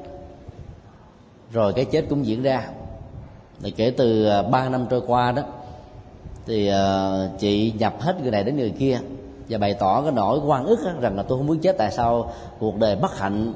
[1.51, 2.69] Rồi cái chết cũng diễn ra.
[3.61, 5.43] Thì kể từ à, 3 năm trôi qua đó,
[6.45, 8.99] thì à, chị nhập hết người này đến người kia
[9.49, 12.31] và bày tỏ cái nỗi quan ức rằng là tôi không muốn chết, tại sao
[12.59, 13.53] cuộc đời bất hạnh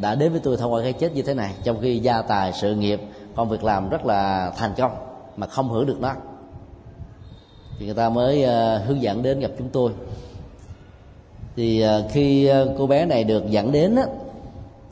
[0.00, 2.52] đã đến với tôi thông qua cái chết như thế này, trong khi gia tài
[2.52, 3.00] sự nghiệp,
[3.36, 4.92] công việc làm rất là thành công
[5.36, 6.14] mà không hưởng được nó
[7.78, 9.92] thì người ta mới uh, hướng dẫn đến gặp chúng tôi.
[11.56, 14.04] Thì uh, khi uh, cô bé này được dẫn đến á,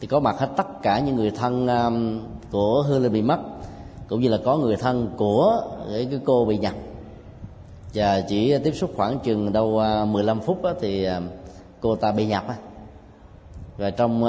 [0.01, 2.21] thì có mặt hết tất cả những người thân um,
[2.51, 3.39] của hương linh bị mất
[4.09, 6.75] cũng như là có người thân của cái cô bị nhập
[7.95, 11.09] và chỉ tiếp xúc khoảng chừng đâu 15 phút á thì
[11.81, 12.55] cô ta bị nhập á.
[13.77, 14.25] Và trong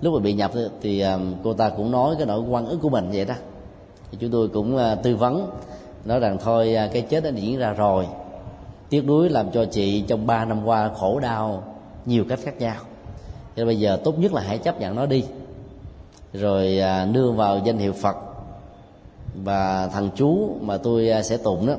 [0.00, 1.04] lúc mà bị nhập thì
[1.44, 3.34] cô ta cũng nói cái nỗi quan ức của mình vậy đó.
[4.10, 5.50] Thì chúng tôi cũng tư vấn
[6.06, 8.06] nói rằng thôi à, cái chết đã diễn ra rồi.
[8.90, 11.62] Tiếc nuối làm cho chị trong 3 năm qua khổ đau
[12.06, 12.76] nhiều cách khác nhau.
[13.56, 15.24] Cho bây giờ tốt nhất là hãy chấp nhận nó đi.
[16.32, 18.16] Rồi à, đưa vào danh hiệu phật
[19.44, 21.74] và thằng chú mà tôi à, sẽ tụng đó.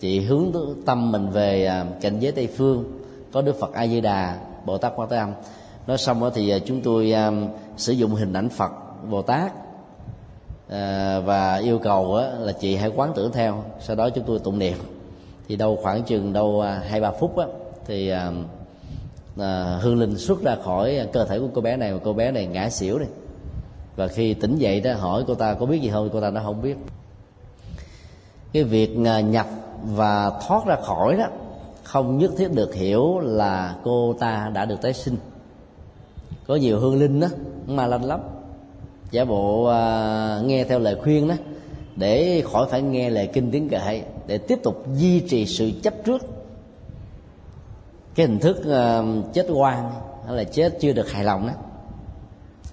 [0.00, 0.52] Chị hướng
[0.86, 2.84] tâm mình về cảnh giới tây phương,
[3.32, 5.32] có đức phật a di đà bồ tát quan thế âm.
[5.86, 7.14] Nói xong đó thì chúng tôi
[7.76, 8.70] sử dụng hình ảnh phật,
[9.10, 9.52] bồ tát
[10.74, 14.38] à, và yêu cầu á, là chị hãy quán tưởng theo sau đó chúng tôi
[14.38, 14.78] tụng niệm.
[15.48, 17.46] Thì đâu khoảng chừng đâu à, hai ba phút á,
[17.86, 18.32] thì à,
[19.38, 22.30] à, hương linh xuất ra khỏi cơ thể của cô bé này và cô bé
[22.30, 23.06] này ngã xỉu đi.
[23.96, 26.40] Và khi tỉnh dậy đó hỏi cô ta có biết gì không cô ta nó
[26.44, 26.76] không biết.
[28.52, 29.46] Cái việc à, nhập
[29.84, 31.26] và thoát ra khỏi đó
[31.82, 35.16] không nhất thiết được hiểu là cô ta đã được tái sinh.
[36.46, 37.28] Có nhiều hương linh đó
[37.66, 38.20] mà lanh lắm
[39.14, 41.34] giả bộ à, nghe theo lời khuyên đó
[41.96, 45.94] để khỏi phải nghe lời kinh tiếng kệ để tiếp tục duy trì sự chấp
[46.04, 46.22] trước.
[48.14, 49.90] Cái hình thức uh, chết quan
[50.26, 51.52] hay là chết chưa được hài lòng đó.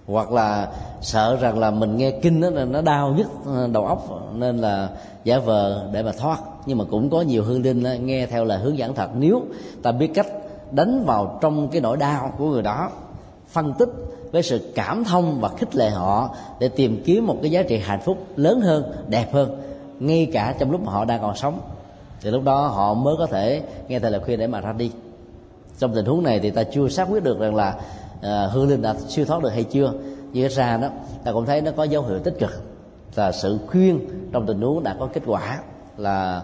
[0.08, 3.86] Hoặc là sợ rằng là mình nghe kinh đó là nó đau nhất à, đầu
[3.86, 4.89] óc nên là
[5.23, 6.39] giả vờ để mà thoát.
[6.65, 9.10] Nhưng mà cũng có nhiều hương linh đó, nghe theo lời hướng dẫn thật.
[9.15, 9.41] Nếu
[9.84, 10.27] ta biết cách
[10.71, 12.89] đánh vào trong cái nỗi đau của người đó
[13.47, 13.89] phân tích
[14.32, 17.78] với sự cảm thông và khích lệ họ để tìm kiếm một cái giá trị
[17.78, 19.62] hạnh phúc lớn hơn đẹp hơn
[20.00, 21.60] ngay cả trong lúc mà họ đang còn sống.
[22.22, 24.91] Thì lúc đó họ mới có thể nghe thầy lời khuyên để mà ra đi.
[25.80, 27.76] Trong tình huống này thì ta chưa xác quyết được rằng là
[28.17, 29.94] uh, hương linh đã siêu thoát được hay chưa.
[30.34, 30.88] Như ra đó
[31.24, 32.63] ta cũng thấy nó có dấu hiệu tích cực.
[33.15, 34.00] Là sự khuyên
[34.32, 35.60] trong tình huống đã có kết quả
[35.98, 36.44] là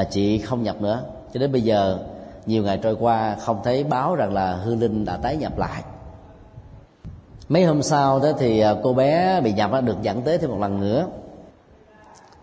[0.00, 1.02] uh, chị không nhập nữa.
[1.34, 1.98] Cho đến bây giờ
[2.46, 5.82] nhiều ngày trôi qua không thấy báo rằng là hương linh đã tái nhập lại
[7.48, 10.58] mấy hôm sau đó thì à, cô bé bị nhập được dẫn tới thêm một
[10.60, 11.06] lần nữa.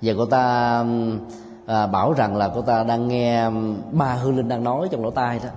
[0.02, 0.86] Và cô ta
[1.66, 3.50] à, bảo rằng là cô ta đang nghe
[3.92, 5.50] ba hương linh đang nói trong lỗ tai đó.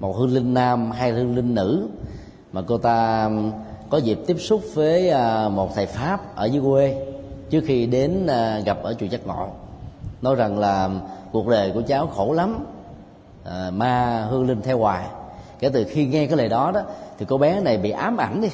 [0.00, 1.88] Một hương linh nam hai hương linh nữ.
[2.52, 3.30] Mà cô ta
[3.90, 7.06] có dịp tiếp xúc với à, một thầy pháp ở dưới quê
[7.50, 9.48] trước khi đến à, gặp ở chùa giác ngọ
[10.22, 10.90] nói rằng là
[11.32, 12.66] cuộc đời của cháu khổ lắm.
[13.44, 15.06] À, ma hương linh theo hoài.
[15.58, 16.82] Kể từ khi nghe cái lời đó đó
[17.18, 18.48] thì cô bé này bị ám ảnh đi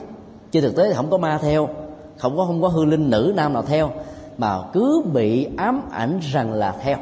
[0.52, 1.68] trên thực tế không có ma theo,
[2.16, 3.90] không có không có hư linh nữ nam nào theo,
[4.38, 6.96] mà cứ bị ám ảnh rằng là theo.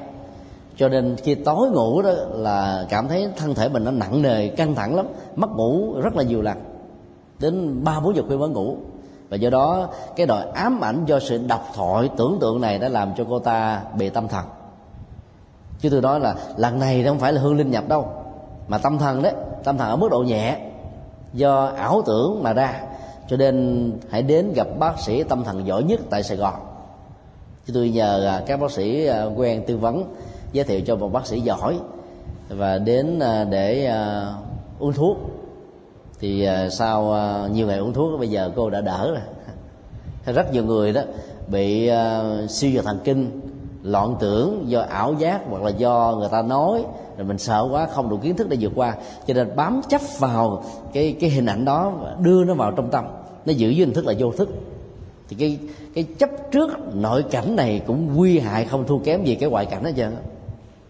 [0.76, 4.48] Cho nên khi tối ngủ đó là cảm thấy thân thể mình nó nặng nề,
[4.48, 5.06] căng thẳng lắm,
[5.36, 6.56] mất ngủ rất là nhiều lần.
[7.38, 8.76] Đến ba, bốn giờ khuya mới ngủ.
[9.28, 12.88] Và do đó, cái đòi ám ảnh do sự độc thoại tưởng tượng này đã
[12.88, 14.44] làm cho cô ta bị tâm thần.
[15.80, 18.08] Chứ tôi nói là lần này không phải là hương linh nhập đâu,
[18.68, 19.32] mà tâm thần đấy,
[19.64, 20.58] tâm thần ở mức độ nhẹ.
[21.32, 22.80] Do ảo tưởng mà ra
[23.28, 26.54] cho nên hãy đến gặp bác sĩ tâm thần giỏi nhất tại sài gòn.
[27.66, 30.04] Chứ tôi nhờ à, các bác sĩ à, quen tư vấn
[30.52, 31.78] giới thiệu cho một bác sĩ giỏi
[32.48, 33.92] và đến à, để
[34.78, 35.16] uống thuốc.
[36.20, 37.16] Thì sau
[37.52, 39.22] nhiều ngày uống thuốc, bây giờ cô đã đỡ rồi.
[40.34, 41.02] Rất nhiều người đó
[41.46, 41.90] bị
[42.48, 43.40] siêu giờ thần kinh,
[43.82, 46.84] loạn tưởng do ảo giác hoặc là do người ta nói,
[47.16, 48.94] rồi mình sợ quá, không đủ kiến thức để vượt qua.
[49.26, 50.62] Cho nên bám chấp vào
[50.92, 53.04] cái cái hình ảnh đó đưa nó vào trong tâm
[53.48, 54.48] nó giữ với hình thức là vô thức.
[55.28, 55.58] Thì cái
[55.94, 59.66] cái chấp trước nội cảnh này cũng nguy hại, không thua kém gì cái ngoại
[59.66, 60.16] cảnh hết trơn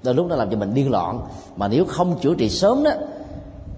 [0.03, 1.21] đôi lúc nó làm cho mình điên loạn.
[1.57, 2.91] Mà nếu không chữa trị sớm đó,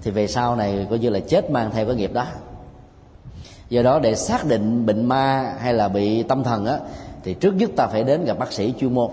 [0.02, 2.26] thì về sau này coi như là chết mang theo cái nghiệp đó.
[3.68, 6.78] Do đó để xác định bệnh ma hay là bị tâm thần á,
[7.24, 9.10] thì trước nhất ta phải đến gặp bác sĩ chuyên môn.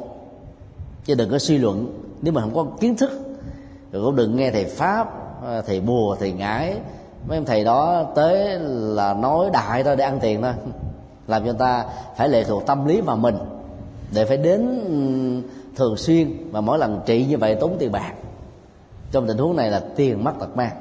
[1.06, 2.02] Chứ đừng có suy luận.
[2.22, 3.12] Nếu mà không có kiến thức,
[3.92, 5.08] rồi cũng đừng nghe thầy pháp
[5.44, 6.76] ờ, thầy bùa, thầy ngải
[7.28, 10.54] mấy ông thầy đó tới là nói đại thôi, để ăn tiền thôi.
[11.28, 11.86] Làm cho ta
[12.16, 13.38] phải lệ thuộc tâm lý vào mình,
[14.14, 18.14] để phải đến ừ, thường xuyên và mỗi lần trị như vậy tốn tiền bạc.
[19.12, 20.72] Trong tình huống này là tiền mất tật mang.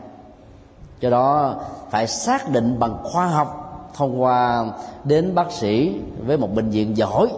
[1.01, 1.55] Do đó
[1.91, 3.63] phải xác định bằng khoa học,
[3.95, 4.67] thông qua
[5.05, 7.29] đến bác sĩ với một bệnh viện giỏi,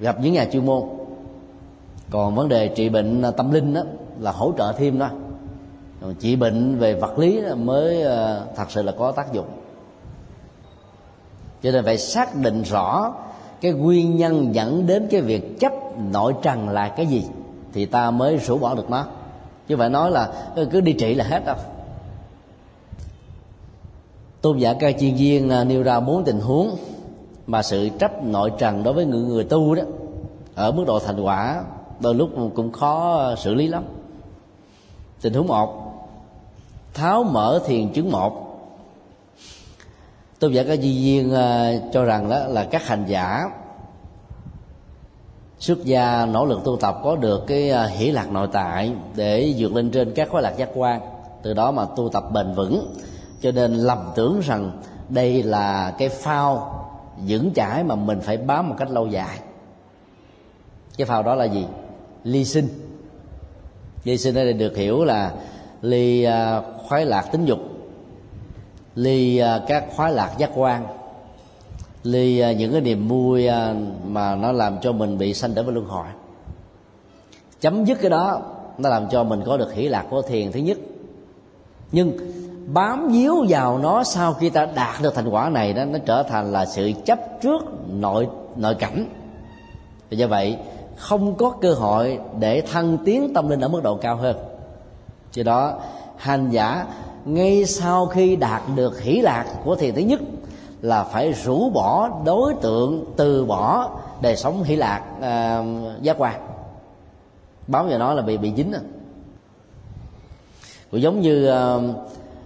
[0.00, 0.82] gặp những nhà chuyên môn.
[2.10, 3.82] Còn vấn đề trị bệnh à, tâm linh đó
[4.18, 5.10] là hỗ trợ thêm đó
[6.04, 9.46] còn chỉ bệnh về vật lý mới ờ, thật sự là có tác dụng.
[11.62, 13.14] Cho nên phải xác định rõ
[13.60, 15.72] cái nguyên nhân dẫn đến cái việc chấp
[16.12, 17.24] nội trần là cái gì
[17.72, 19.06] thì ta mới rũ bỏ được nó.
[19.68, 21.56] Chứ phải nói là ờ, cứ đi trị là hết đâu.
[24.40, 26.76] Tôn giả ca chuyên viên à, nêu ra bốn tình huống
[27.46, 29.82] mà sự chấp nội trần đối với người người tu đó,
[30.54, 31.64] ở mức độ thành quả,
[32.00, 33.84] đôi lúc cũng khó xử lý lắm.
[35.20, 35.83] Tình huống một
[36.94, 38.40] tháo mở thiền chứng một.
[40.38, 43.50] Tôn giả các di viên uh, cho rằng đó là các hành giả
[45.58, 49.54] xuất gia nỗ lực tu tập có được cái uh, hỷ lạc nội tại để
[49.58, 51.00] vượt lên trên các khối lạc giác quan
[51.42, 52.94] từ đó mà tu tập bền vững.
[53.40, 56.80] Cho nên lầm tưởng rằng đây là cái phao
[57.26, 59.38] vững chãi mà mình phải bám một cách lâu dài.
[60.96, 61.66] Cái phao đó là gì?
[62.24, 62.68] Ly sinh.
[64.04, 65.32] Ly sinh đây được hiểu là
[65.82, 67.58] ly uh, khoái lạc tính dục,
[68.94, 70.86] ly à, các khoái lạc giác quan,
[72.02, 73.74] ly à, những cái niềm vui à,
[74.06, 76.06] mà nó làm cho mình bị sanh tử và luân hồi.
[77.60, 78.42] Chấm dứt cái đó,
[78.78, 80.78] nó làm cho mình có được hỷ lạc của thiền thứ nhất.
[81.92, 82.18] Nhưng
[82.66, 86.22] bám víu vào nó sau khi ta đạt được thành quả này đó, nó trở
[86.22, 89.06] thành là sự chấp trước nội nội cảnh.
[90.10, 90.58] Và do vậy,
[90.96, 94.36] không có cơ hội để thăng tiến tâm linh ở mức độ cao hơn.
[95.32, 95.78] Do đó
[96.16, 96.86] hành giả
[97.24, 100.20] ngay sau khi đạt được hỷ lạc của thiền thứ nhất
[100.82, 103.90] là phải rũ bỏ đối tượng từ bỏ
[104.22, 106.40] đời sống hỷ lạc uh, giác quan
[107.66, 108.80] báo giờ nói là bị bị dính à.
[110.90, 111.82] cũng giống như uh,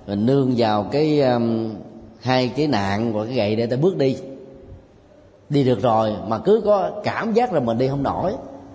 [0.06, 1.74] mình nương vào cái um,
[2.20, 4.16] hai cái nạn và cái gậy để ta bước đi.
[5.48, 8.34] Đi được rồi mà cứ có cảm giác là mình đi không nổi.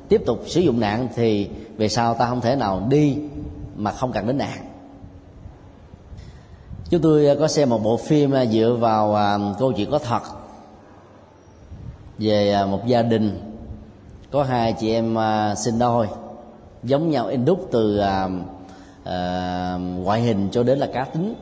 [0.09, 3.17] Tiếp tục sử dụng nạn thì về sau ta không thể nào đi
[3.75, 4.57] mà không cần đến nạn
[6.89, 9.99] chúng tôi à, có xem một bộ phim à, dựa vào à, câu chuyện có
[9.99, 10.21] thật
[12.17, 13.39] về một gia đình.
[14.31, 15.17] Có hai chị em
[15.57, 16.07] sinh đôi,
[16.83, 18.01] giống nhau in đúc từ
[19.79, 21.35] ngoại hình cho đến là cá tính.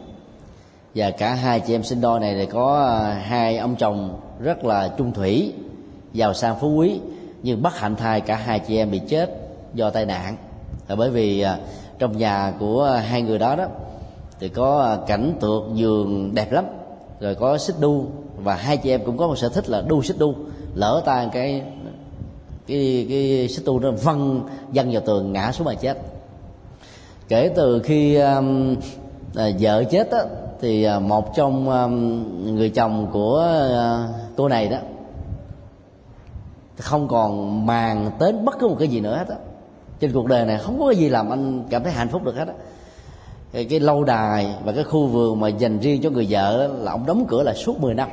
[0.95, 4.87] Và cả hai chị em sinh đôi này thì có hai ông chồng rất là
[4.97, 5.53] trung thủy,
[6.13, 6.99] giàu sang phú quý,
[7.43, 9.29] nhưng bất hạnh thai cả hai chị em bị chết
[9.73, 10.35] do tai nạn.
[10.87, 11.45] Là bởi vì
[11.99, 13.65] trong nhà của hai người đó đó
[14.41, 16.65] thì có à, cảnh tượng giường đẹp lắm.
[17.19, 18.05] Rồi có xích đu.
[18.37, 20.33] Và hai chị em cũng có một sở thích là đu xích đu.
[20.75, 21.63] Lỡ tay cái
[22.67, 24.41] cái cái xích đu nó văng
[24.73, 25.97] văng vào tường ngã xuống mà chết.
[27.27, 28.75] Kể từ khi um,
[29.35, 30.19] à, vợ chết á,
[30.61, 34.77] thì à, một trong um, người chồng của uh, cô này đó
[36.79, 39.35] không còn màng đến bất cứ một cái gì nữa hết á.
[39.99, 42.35] Trên cuộc đời này không có cái gì làm anh cảm thấy hạnh phúc được
[42.35, 42.53] hết á
[43.53, 46.91] cái, cái lâu đài và cái khu vườn mà dành riêng cho người vợ là
[46.91, 48.09] ông đóng cửa là suốt 10 năm.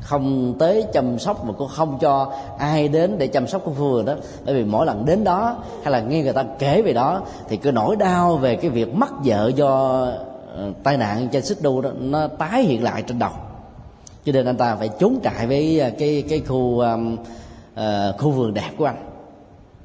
[0.00, 3.80] Không tới chăm sóc mà cũng không cho ai đến để chăm sóc cái khu
[3.80, 4.14] vườn đó.
[4.44, 7.56] Bởi vì mỗi lần đến đó hay là nghe người ta kể về đó thì
[7.56, 10.06] cái nỗi đau về cái việc mất vợ do
[10.56, 13.30] ờ, tai nạn trên xích đu đó nó tái hiện lại trên đầu.
[14.24, 17.16] Cho nên anh ta phải trốn trại với ờ, cái cái khu um,
[17.74, 19.10] uh, khu vườn đẹp của anh.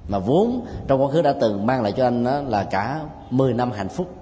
[0.08, 3.54] Mà vốn trong quá khứ đã từng mang lại cho anh đó là cả 10
[3.54, 4.19] năm hạnh phúc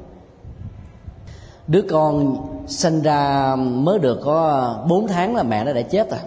[1.67, 2.37] đứa con
[2.67, 6.19] sinh ra mới được có 4 tháng là mẹ nó đã chết rồi.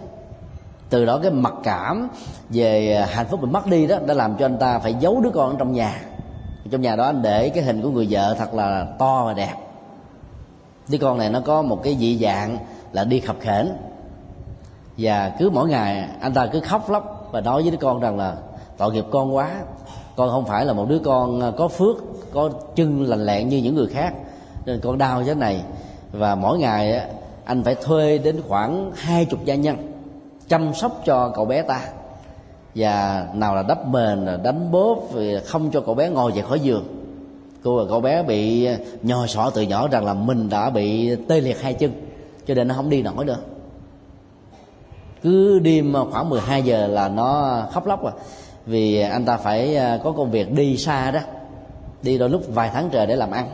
[0.90, 2.08] Từ đó cái mặc cảm
[2.50, 5.30] về hạnh phúc bị mất đi đó đã làm cho anh ta phải giấu đứa
[5.30, 6.02] con ở trong nhà.
[6.70, 9.54] Trong nhà đó anh để cái hình của người vợ thật là to và đẹp.
[10.88, 12.58] Đứa con này nó có một cái dị dạng
[12.92, 13.68] là đi khập khểnh.
[14.98, 18.18] Và cứ mỗi ngày anh ta cứ khóc lóc và nói với đứa con rằng
[18.18, 18.34] là
[18.78, 19.50] tội nghiệp con quá,
[20.16, 21.96] con không phải là một đứa con có phước,
[22.32, 24.14] có chân lành lẹn như những người khác
[24.66, 25.62] nên con đau thế này.
[26.12, 27.06] Và mỗi ngày
[27.44, 29.76] anh phải thuê đến khoảng hai chục gia nhân
[30.48, 31.80] chăm sóc cho cậu bé ta.
[32.74, 34.98] Và nào là đắp mền là đánh bóp
[35.46, 36.84] không cho cậu bé ngồi dậy khỏi giường.
[37.62, 38.68] Cô và cậu bé bị
[39.02, 41.92] nhò sọ từ nhỏ rằng là mình đã bị tê liệt hai chân,
[42.46, 43.36] cho nên nó không đi nổi nữa.
[45.22, 48.12] Cứ đêm khoảng 12 giờ là nó khóc lóc rồi
[48.66, 51.20] vì anh ta phải à, có công việc đi xa đó,
[52.02, 53.48] đi đôi lúc vài tháng trời để làm ăn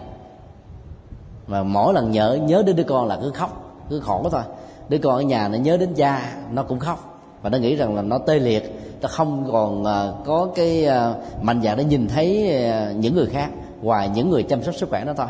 [1.46, 4.42] mà mỗi lần nhớ nhớ đến đứa con là cứ khóc, cứ khổ thôi.
[4.88, 7.20] Đứa con ở nhà nó nhớ đến cha, nó cũng khóc.
[7.42, 8.80] Và nó nghĩ rằng là nó tê liệt.
[9.02, 13.26] Nó không còn à, có cái à, mạnh dạng để nhìn thấy à, những người
[13.26, 13.50] khác
[13.82, 15.26] ngoài những người chăm sóc sức khỏe nó thôi.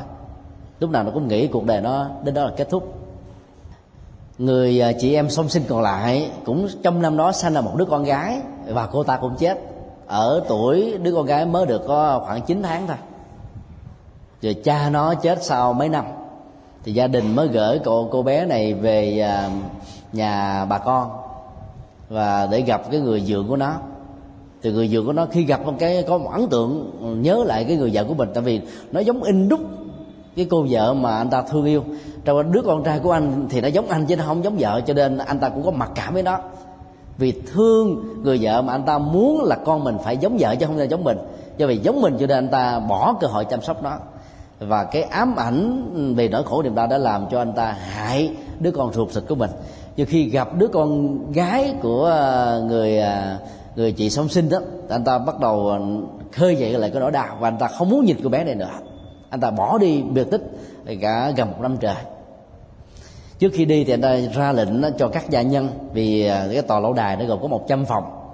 [0.80, 2.94] Lúc nào nó cũng nghĩ cuộc đời nó, đến đó là kết thúc.
[4.38, 7.84] Người chị em song sinh còn lại cũng trong năm đó sanh là một đứa
[7.84, 9.58] con gái và cô ta cũng chết.
[10.06, 12.96] Ở tuổi đứa con gái mới được có khoảng 9 tháng thôi
[14.42, 16.04] rồi cha nó chết sau mấy năm.
[16.84, 19.50] Thì gia đình mới gửi cô cô bé này về à,
[20.12, 21.10] nhà bà con.
[22.08, 23.72] Và để gặp cái người dượng của nó.
[24.62, 27.64] Thì người dượng của nó khi gặp một cái, có một ấn tượng, nhớ lại
[27.64, 28.28] cái người vợ của mình.
[28.34, 28.60] Tại vì
[28.92, 29.60] nó giống in đúc
[30.36, 31.84] cái cô vợ mà anh ta thương yêu.
[32.24, 34.80] Trong đứa con trai của anh thì nó giống anh chứ nó không giống vợ,
[34.86, 36.38] cho nên anh ta cũng có mặc cảm với nó.
[37.18, 40.66] Vì thương người vợ mà anh ta muốn là con mình phải giống vợ chứ
[40.66, 41.18] không là giống mình.
[41.56, 43.98] Do vì giống mình cho nên anh ta bỏ cơ hội chăm sóc nó
[44.58, 48.30] và cái ám ảnh về nỗi khổ niềm đau đã làm cho anh ta hại
[48.60, 49.50] đứa con ruột thịt của mình.
[49.96, 53.38] Như khi gặp đứa con gái của à, người à,
[53.76, 55.78] người chị sống sinh đó, anh ta bắt đầu à,
[56.32, 58.54] khơi dậy lại cái nỗi đau và anh ta không muốn nhìn cô bé này
[58.54, 58.70] nữa.
[59.30, 60.42] Anh ta bỏ đi biệt tích
[61.00, 61.96] cả gần một năm trời.
[63.38, 66.80] Trước khi đi thì anh ta ra lệnh cho các gia nhân vì cái tòa
[66.80, 68.25] lâu đài nó gồm có 100 phòng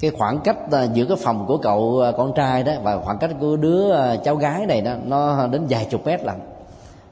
[0.00, 3.18] cái khoảng cách à, giữa cái phòng của cậu à, con trai đó và khoảng
[3.18, 6.36] cách của đứa à, cháu gái này đó, nó đến vài chục mét lận.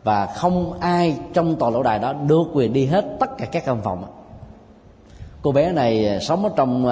[0.05, 3.65] Và không ai trong tòa lỗ đài đó được quyền đi hết tất cả các
[3.67, 4.05] căn phòng.
[5.43, 6.87] Cô bé này sống ở trong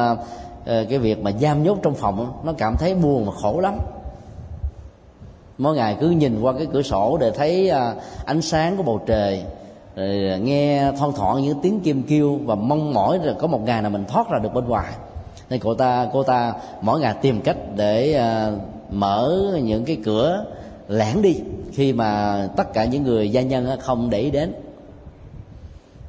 [0.66, 3.78] cái việc mà giam nhốt trong phòng nó cảm thấy buồn và khổ lắm.
[5.59, 7.72] Mỗi ngày cứ nhìn qua cái cửa sổ để thấy
[8.24, 9.45] ánh sáng của bầu trời,
[9.97, 13.82] rồi nghe thoang thoảng những tiếng kim kêu và mong mỏi là có một ngày
[13.82, 14.93] nào mình thoát ra được bên ngoài
[15.53, 18.53] nên cô ta cô ta mỗi ngày tìm cách để à,
[18.90, 20.44] mở những cái cửa
[20.88, 21.40] lẻn đi
[21.72, 24.53] khi mà tất cả những người gia nhân không để ý đến.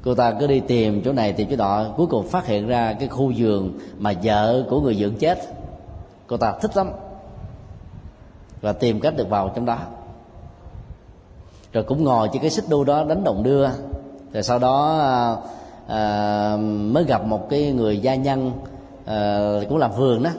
[0.02, 2.92] Cô ta cứ đi tìm chỗ này tìm chỗ nọ cuối cùng phát hiện ra
[2.92, 5.38] cái khu giường mà vợ của người dưỡng chết.
[6.26, 6.90] Cô ta thích lắm
[8.60, 9.78] và tìm cách được vào trong đó.
[11.72, 13.68] Rồi cũng ngồi trên cái xích đu đó đánh đồng đưa.
[14.32, 15.36] Rồi sau đó à,
[15.88, 18.52] à, mới gặp một cái người gia nhân
[19.04, 20.30] à, cũng làm vườn đó.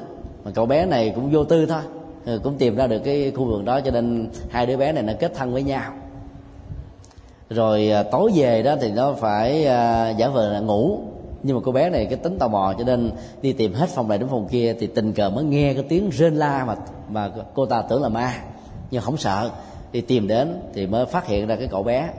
[0.43, 1.81] Mà cậu bé này cũng vô tư thôi.
[2.25, 5.03] Ừ, cũng tìm ra được cái khu vườn đó cho nên hai đứa bé này
[5.03, 5.91] nó kết thân với nhau.
[7.49, 10.99] Rồi à, tối về đó thì nó phải à, giả vờ là ngủ.
[11.43, 13.11] Nhưng mà cô bé này cái tính tò mò cho nên
[13.41, 16.09] đi tìm hết phòng này đến phòng kia thì tình cờ mới nghe cái tiếng
[16.09, 16.75] rên la mà
[17.09, 18.33] mà cô ta tưởng là ma.
[18.91, 19.49] Nhưng không sợ.
[19.91, 22.09] Đi tìm đến thì mới phát hiện ra cái cậu bé.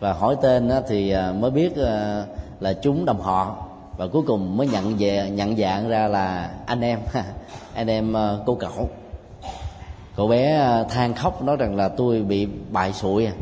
[0.00, 2.24] Và hỏi tên thì à, mới biết à,
[2.60, 6.80] là chúng đồng họ và cuối cùng mới nhận về, nhận dạng ra là anh
[6.80, 6.98] em
[7.74, 8.88] anh em ờ, cô cậu.
[10.16, 13.32] Cô bé ờ, than khóc nói rằng là tôi bị bại sụi à.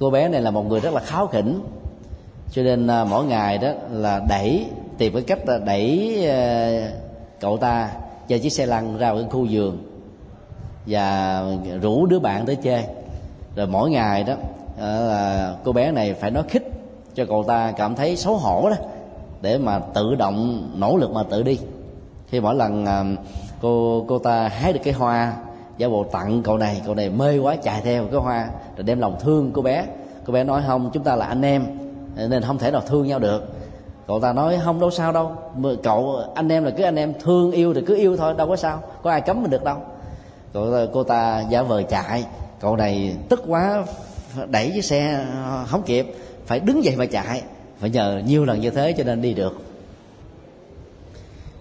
[0.00, 1.60] Cô bé này là một người rất là kháo khỉnh.
[2.52, 4.66] Cho nên ờ, mỗi ngày đó là đẩy,
[4.98, 6.18] tìm cái cách là đẩy
[7.40, 7.90] cậu ta
[8.28, 9.78] cho chiếc xe lăn ra cái khu vườn
[10.86, 11.42] và
[11.82, 12.84] rủ đứa bạn tới chơi.
[13.56, 14.34] Rồi mỗi ngày đó
[14.78, 16.77] là cô bé này phải nói khích
[17.18, 18.76] cho cậu ta cảm thấy xấu hổ đó
[19.40, 21.58] để mà tự động nỗ lực mà tự đi.
[22.28, 23.04] Khi mỗi lần à,
[23.60, 25.32] cô cô ta hái được cái hoa
[25.78, 29.00] giả bộ tặng cậu này cậu này mê quá chạy theo cái hoa rồi đem
[29.00, 29.86] lòng thương cô bé.
[30.26, 31.66] Cô bé nói không chúng ta là anh em
[32.16, 33.54] nên không thể nào thương nhau được.
[34.06, 35.32] Cậu ta nói không đâu sao đâu
[35.82, 38.56] cậu anh em là cứ anh em thương yêu thì cứ yêu thôi đâu có
[38.56, 39.76] sao có ai cấm mình được đâu.
[40.52, 42.24] Cậu ta, cô ta giả vờ chạy
[42.60, 43.84] cậu này tức quá
[44.46, 46.14] đẩy chiếc xe à, không kịp
[46.48, 47.42] phải đứng dậy mà chạy.
[47.78, 49.60] Phải nhờ nhiều lần như thế cho nên đi được.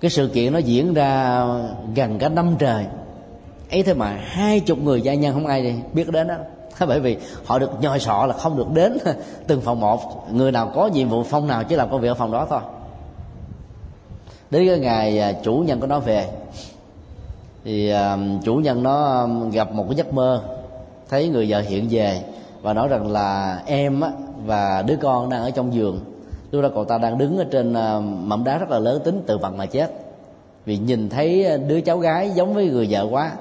[0.02, 1.44] Cái sự kiện nó diễn ra
[1.96, 2.86] gần cả năm trời.
[3.72, 6.36] Ấy thế mà hai chục người gia nhân, không ai biết đến đó.
[6.88, 8.98] Bởi vì họ được nhòi sọ là không được đến
[9.48, 10.28] từng phòng một.
[10.34, 12.62] Người nào có nhiệm vụ phòng nào chỉ làm công việc ở phòng đó thôi.
[14.52, 16.28] Đến cái ngày à, chủ nhân của nó về,
[17.66, 20.44] thì à, chủ nhân nó à, gặp một cái giấc mơ.
[21.10, 22.22] Thấy người vợ hiện về
[22.62, 24.12] và nói rằng là em á
[24.48, 26.00] và đứa con đang ở trong giường.
[26.52, 29.24] Lúc đó cậu ta đang đứng ở trên à, mỏm đá rất là lớn tính
[29.28, 29.91] tự vận mà chết.
[30.66, 33.32] Vì nhìn thấy đứa cháu gái giống với người vợ quá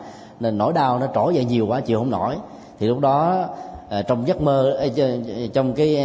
[0.41, 2.35] nên nỗi đau nó trỗi dậy nhiều quá chịu không nổi.
[2.79, 3.45] Thì lúc đó
[3.91, 4.87] à, trong giấc mơ à,
[5.53, 5.99] trong cái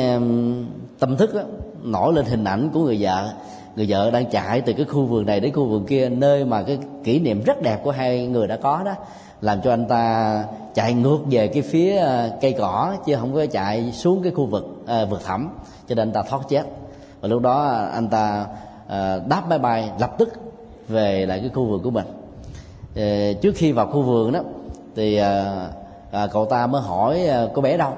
[1.00, 1.42] tâm thức đó,
[1.84, 3.30] nổi lên hình ảnh của người vợ.
[3.76, 6.64] Người vợ đang chạy từ cái khu vườn này đến khu vườn kia nơi mà
[6.64, 8.94] cái kỷ niệm rất đẹp của hai người đã có đó
[9.42, 13.46] làm cho anh ta chạy ngược về cái phía ờ, cây cỏ chứ không có
[13.46, 15.50] chạy xuống cái khu vực à, vực thẳm.
[15.88, 16.64] Cho nên anh ta thoát chết.
[17.22, 18.46] Và lúc đó anh ta
[18.88, 20.34] à, đáp máy bay lập tức
[20.88, 22.06] về lại cái khu vườn của mình.
[22.96, 24.40] À, trước khi vào khu vườn đó
[24.96, 25.68] thì à,
[26.12, 27.94] à, cậu ta mới hỏi à, cô bé đâu.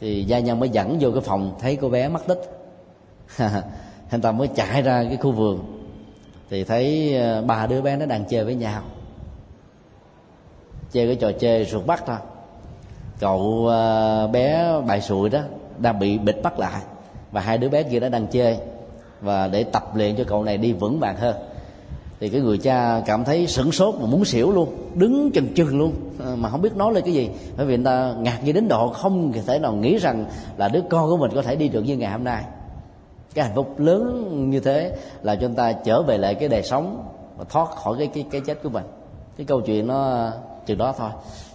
[0.00, 2.42] Thì gia nhân mới dẫn vô cái phòng thấy cô bé mất tích.
[4.10, 5.60] Anh ta mới chạy ra cái khu vườn.
[6.50, 8.82] Thì thấy à, ba đứa bé nó đang chơi với nhau
[10.94, 12.16] chơi cái trò chơi ruột bắt thôi.
[13.20, 15.40] Cậu ờ, bé bài sụi đó
[15.78, 16.82] đang bị bịt bắt lại
[17.32, 18.58] và hai đứa bé kia đã đang chơi.
[19.20, 21.36] Và để tập luyện cho cậu này đi vững vàng hơn.
[22.20, 25.78] Thì cái người cha cảm thấy sửng sốt mà muốn xỉu luôn, đứng chừng chừng
[25.78, 25.92] luôn.
[26.24, 27.30] Ờ, mà không biết nói lên cái gì.
[27.56, 30.24] Bởi vì người ta ngạc nhiên đến độ không thể nào nghĩ rằng
[30.56, 32.44] là đứa con của mình có thể đi được như ngày hôm nay.
[33.34, 36.62] Cái hạnh phúc lớn như thế là cho chúng ta trở về lại cái đời
[36.62, 38.84] sống và thoát khỏi cái cái cái chết của mình.
[39.36, 40.30] Cái câu chuyện nó
[40.66, 41.10] chừng đó thôi.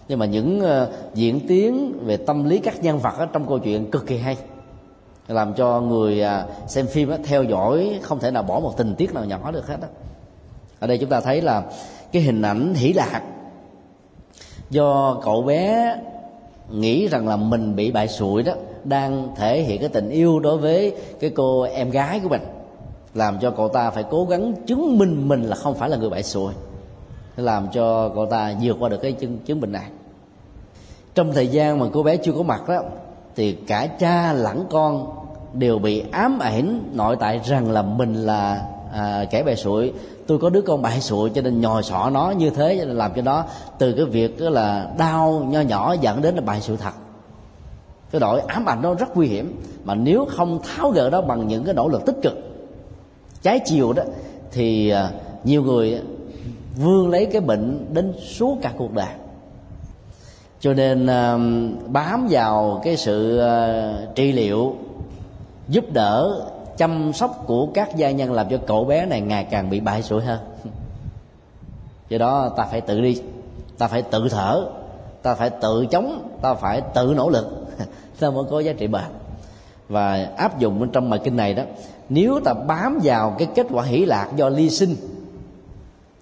[0.08, 3.60] Nhưng mà những uh, diễn tiến về tâm lý các nhân vật ở trong câu
[3.60, 4.38] chuyện cực kỳ hay.
[5.28, 9.14] Làm cho người uh, xem phim theo dõi không thể nào bỏ một tình tiết
[9.14, 9.88] nào nhỏ được hết đó
[10.80, 11.64] ở đây chúng ta thấy là
[12.12, 13.22] cái hình ảnh hỷ lạc
[14.70, 15.96] do cậu bé
[16.72, 18.54] nghĩ rằng là mình bị bại sụi đó
[18.84, 22.42] đang thể hiện cái tình yêu đối với cái cô em gái của mình.
[23.14, 26.10] Làm cho cậu ta phải cố gắng chứng minh mình là không phải là người
[26.10, 26.54] bại sụi
[27.42, 29.86] làm cho cậu ta vượt qua được cái chứng, chứng bệnh này.
[31.16, 32.82] Trong thời gian mà cô bé chưa có mặt đó
[33.36, 35.08] thì cả cha lẫn con
[35.54, 39.94] đều bị ám ảnh nội tại rằng là mình là à, kẻ bại sụi.
[40.28, 42.98] Tôi có đứa con bại sụi cho nên nhòi sọ nó như thế cho nên
[42.98, 43.46] làm cho nó
[43.78, 46.94] từ cái việc đó là đau nho nhỏ dẫn đến là bại sụi thật.
[48.12, 51.48] Cái đội ám ảnh nó rất nguy hiểm mà nếu không tháo gỡ đó bằng
[51.48, 52.34] những cái nỗ lực tích cực
[53.42, 54.04] trái chiều đó
[54.52, 55.12] thì à,
[55.44, 56.02] nhiều người
[56.80, 59.14] vươn lấy cái bệnh đến suốt cả cuộc đời.
[60.60, 61.38] Cho nên à,
[61.88, 64.76] bám vào cái sự à, trị liệu,
[65.68, 66.46] giúp đỡ,
[66.78, 70.04] chăm sóc của các gia nhân làm cho cậu bé này ngày càng bị bại
[70.04, 70.40] sụi hơn.
[72.10, 73.22] Do đó ta phải tự đi,
[73.78, 74.66] ta phải tự thở,
[75.22, 77.48] ta phải tự chống, ta phải tự nỗ lực.
[78.20, 79.04] Ta mới có giá trị bền.
[79.90, 81.64] Và áp dụng bên trong bài kinh này đó,
[82.10, 84.96] nếu ta bám vào cái kết quả hỷ lạc do ly sinh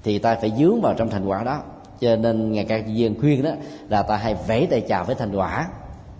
[0.07, 1.61] thì ta phải dướng vào trong thành quả đó.
[1.99, 3.49] Cho nên ngài ca viên khuyên đó,
[3.89, 5.67] là ta hay vẫy tay chào với thành quả,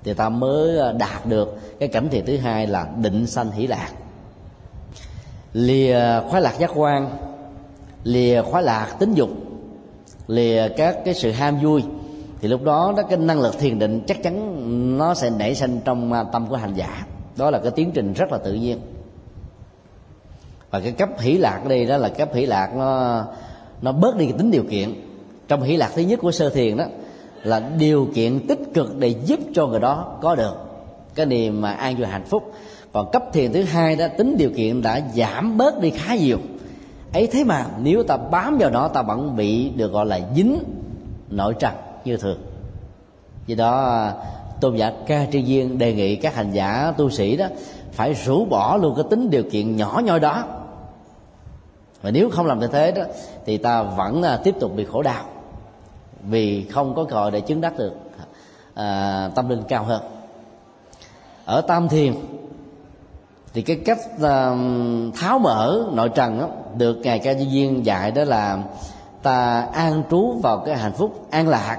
[0.04, 3.68] thì ta mới ờ, đạt được cái cảnh thiện thứ hai là định sanh hỷ
[3.68, 3.90] lạc.
[5.54, 7.10] Lìa khoái lạc giác quan,
[8.04, 9.30] lìa khoái lạc tính dục,
[10.28, 11.84] lìa các cái sự ham vui,
[12.42, 15.80] thì lúc đó đó cái năng lực thiền định chắc chắn nó sẽ nảy sinh
[15.86, 17.06] trong ờ, tâm của hành giả.
[17.38, 18.80] Đó là cái tiến trình rất là tự nhiên.
[20.72, 23.24] Và cái cấp hỷ lạc ở đây đó là cấp hỷ lạc nó
[23.82, 24.94] nó bớt đi cái tính điều kiện.
[25.48, 26.86] Trong hỷ lạc thứ nhất của sơ thiền đó,
[27.44, 30.56] là điều kiện tích cực để giúp cho người đó có được
[31.16, 32.54] cái niềm mà an vui hạnh phúc.
[32.94, 36.38] Còn cấp thiền thứ hai đó, tính điều kiện đã giảm bớt đi khá nhiều.
[37.14, 40.60] Ấy thế mà nếu ta bám vào nó, ta vẫn bị được gọi là dính
[41.30, 41.74] nội trần
[42.06, 42.38] như thường.
[43.48, 44.12] Vì đó,
[44.62, 47.48] tôn giả ca tri viên đề nghị các hành giả tu sĩ đó
[47.92, 50.44] phải rũ bỏ luôn cái tính điều kiện nhỏ nhoi đó
[52.02, 53.04] và nếu không làm như thế đó
[53.46, 55.24] thì ta vẫn à, tiếp tục bị khổ đau.
[56.22, 57.94] Vì không có cơ để chứng đắc được
[58.74, 60.02] à, tâm linh cao hơn.
[61.46, 62.14] Ở tam thiền
[63.54, 64.56] thì cái cách à,
[65.16, 68.64] tháo mở nội trần đó, được ngài ca di viên dạy đó là
[69.24, 71.78] ta an trú vào cái hạnh phúc an lạc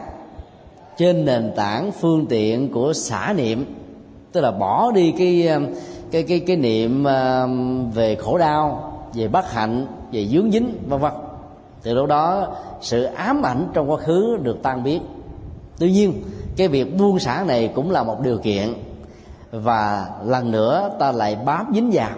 [0.97, 3.75] trên nền tảng phương tiện của xả niệm.
[4.33, 5.61] Tức là bỏ đi cái à,
[6.11, 7.47] cái cái cái niệm à,
[7.95, 11.13] về khổ đau về bất hạnh về dướng dính vân vân.
[11.83, 15.03] Từ lúc đó sự ám ảnh trong quá khứ được tan biến.
[15.79, 16.23] Tuy nhiên
[16.57, 18.75] cái việc buông xả này cũng là một điều kiện.
[19.51, 22.11] Và lần nữa ta lại bám dính vào.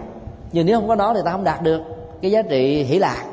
[0.51, 1.81] Nhưng nếu không có nó thì ta không đạt được
[2.21, 3.25] cái giá trị hỷ lạc.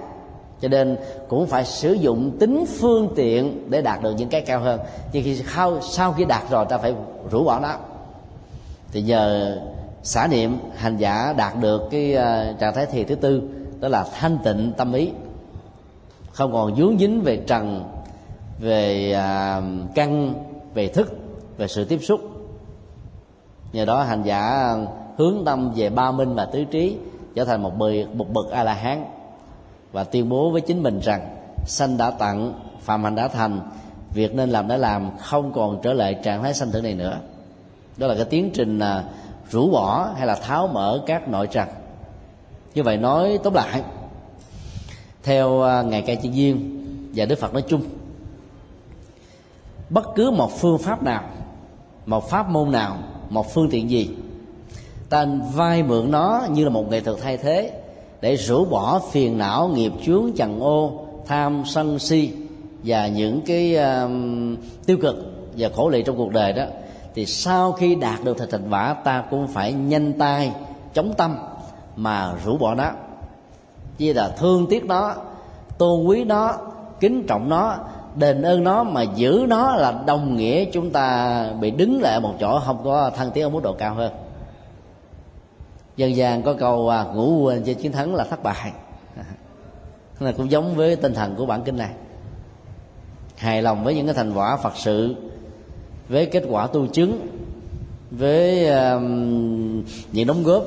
[0.61, 0.97] Cho nên
[1.29, 4.81] cũng phải sử dụng tính phương tiện để đạt được những cái cao hơn.
[5.13, 6.95] Nhưng khi sau, sau khi đạt rồi ta phải
[7.31, 7.75] rũ bỏ nó.
[8.93, 9.57] Thì nhờ
[10.03, 13.43] xả niệm hành giả đạt được cái ờ, trạng thái thiền thứ tư
[13.81, 15.11] đó là thanh tịnh tâm ý.
[16.33, 17.85] Không còn dướng dính về trần,
[18.59, 19.63] về à,
[19.95, 20.35] căn,
[20.75, 21.17] về thức,
[21.57, 22.21] về sự tiếp xúc.
[23.73, 24.75] Nhờ đó hành giả
[25.17, 26.97] hướng tâm về ba minh và tứ trí,
[27.35, 29.05] trở thành một bậc một bậc a la hán
[29.93, 33.61] và tuyên bố với chính mình rằng, sanh đã tặng phạm hành đã thành,
[34.15, 37.19] việc nên làm đã làm, không còn trở lại trạng thái sanh tử này nữa.
[37.97, 39.05] Đó là cái tiến trình à,
[39.51, 41.69] rũ bỏ hay là tháo mở các nội trần
[42.75, 43.83] như vậy nói tóm lại
[45.23, 47.83] theo à, ngài ca chi duyên và đức phật nói chung
[49.91, 51.23] bất cứ một phương pháp nào
[52.07, 52.99] một pháp môn nào
[53.31, 54.11] một phương tiện gì
[55.09, 57.73] ta vay mượn nó như là một nghệ thuật thay thế
[58.21, 62.33] để rũ bỏ phiền não nghiệp chướng trần ô tham sân si
[62.85, 64.11] và những cái uh,
[64.87, 65.17] tiêu cực
[65.57, 66.65] và khổ lị trong cuộc đời đó
[67.15, 70.53] thì sau khi đạt được thành thành quả ta cũng phải nhanh tay
[70.95, 71.37] chống tâm
[71.99, 72.91] mà rũ bỏ nó.
[73.99, 75.15] Như là thương tiếc nó
[75.79, 76.57] tôn quý nó
[77.01, 77.77] kính trọng nó
[78.17, 82.35] đền ơn nó mà giữ nó là đồng nghĩa chúng ta bị đứng lại một
[82.41, 84.13] chỗ không có thăng tiến ở mức độ cao hơn.
[85.97, 88.73] Dân gian có câu à, ngủ quên cho chiến thắng là thất bại.
[90.21, 91.91] Là cũng giống với tinh thần của bản kinh này.
[93.37, 95.15] Hài lòng với những cái thành quả phật sự
[96.09, 97.29] với kết quả tu chứng
[98.11, 99.03] với uh,
[100.13, 100.65] những đóng góp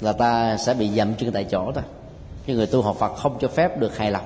[0.00, 1.84] là ta sẽ bị dậm chân tại chỗ thôi.
[2.46, 4.24] Chứ người tu học phật không cho phép được hài lòng.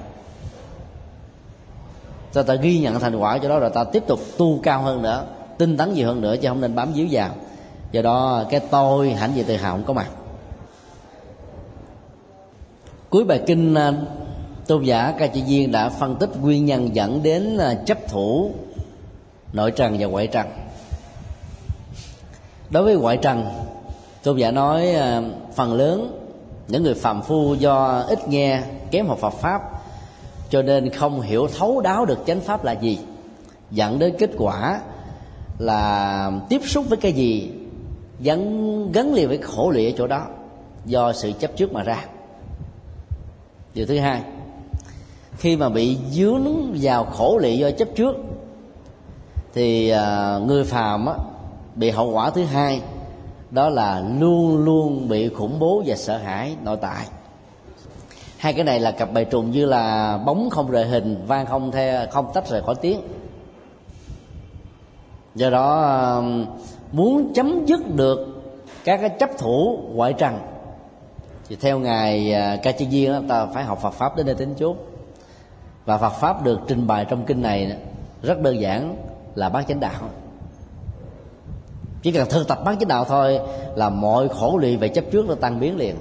[2.32, 5.02] Ta ta ghi nhận thành quả cho đó rồi ta tiếp tục tu cao hơn
[5.02, 5.26] nữa,
[5.58, 7.30] tinh tấn nhiều hơn nữa chứ không nên bám víu vào.
[7.92, 10.08] Do đó cái tôi hãnh diện tự hào không có mặt.
[13.10, 13.92] Cuối bài kinh à,
[14.66, 18.50] tôn giả ca chỉ viên đã phân tích nguyên nhân dẫn đến à, chấp thủ
[19.52, 20.46] nội trần và ngoại trần.
[22.70, 23.44] Đối với ngoại trần
[24.22, 25.22] tôn giả nói ờ,
[25.54, 26.18] phần lớn
[26.68, 29.62] những người phàm phu do ít nghe kém học Phật pháp
[30.50, 32.98] cho nên không hiểu thấu đáo được chánh pháp là gì.
[33.70, 34.80] Dẫn đến kết quả
[35.58, 37.50] là tiếp xúc với cái gì
[38.20, 40.26] gắn gắn liền với khổ lụy ở chỗ đó
[40.84, 42.04] do sự chấp trước mà ra.
[43.74, 44.22] Điều thứ hai
[45.38, 48.16] khi mà bị dướng vào khổ lụy do chấp trước
[49.54, 51.14] thì ờ, người phàm á,
[51.74, 52.80] bị hậu quả thứ hai
[53.52, 57.06] đó là luôn luôn bị khủng bố và sợ hãi, nội tại.
[58.38, 61.70] Hai cái này là cặp bài trùng như là bóng không rời hình, vang không
[61.70, 63.00] the, không tách rời khỏi tiếng.
[65.34, 65.80] Do đó
[66.16, 66.46] um,
[66.92, 68.42] muốn chấm dứt được
[68.84, 70.38] các cái chấp thủ ngoại trần,
[71.48, 74.54] thì theo ngài uh, ca chi viên ta phải học Phật pháp đến đây tính
[74.58, 74.76] chốt.
[75.84, 77.76] Và Phật pháp được trình bày trong kinh này
[78.22, 78.96] rất đơn giản
[79.34, 80.02] là bát chánh đạo
[82.02, 83.40] chỉ cần thực tập bát chánh đạo thôi
[83.76, 85.96] là mọi khổ lụy về chấp trước nó tan biến liền.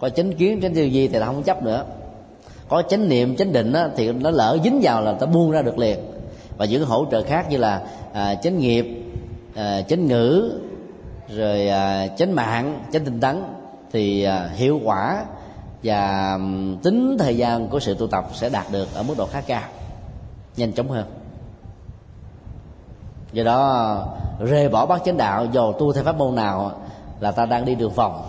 [0.00, 1.84] Có chánh kiến chánh tư duy thì ta không chấp nữa.
[2.68, 5.62] Có chánh niệm chánh định á, thì nó lỡ dính vào là ta buông ra
[5.62, 5.98] được liền.
[6.56, 7.82] Và những hỗ trợ khác như là
[8.12, 8.86] à, chánh nghiệp
[9.54, 10.60] à, chánh ngữ
[11.34, 13.42] rồi à, chánh mạng chánh tinh tấn
[13.92, 15.24] thì à, hiệu quả
[15.82, 16.38] và
[16.82, 19.62] tính thời gian của sự tu tập sẽ đạt được ở mức độ khá cao.
[20.56, 21.04] Nhanh chóng hơn
[23.32, 24.06] do đó
[24.40, 26.72] rời bỏ bát chánh đạo dầu tu theo pháp môn nào
[27.20, 28.22] là ta đang đi đường vòng.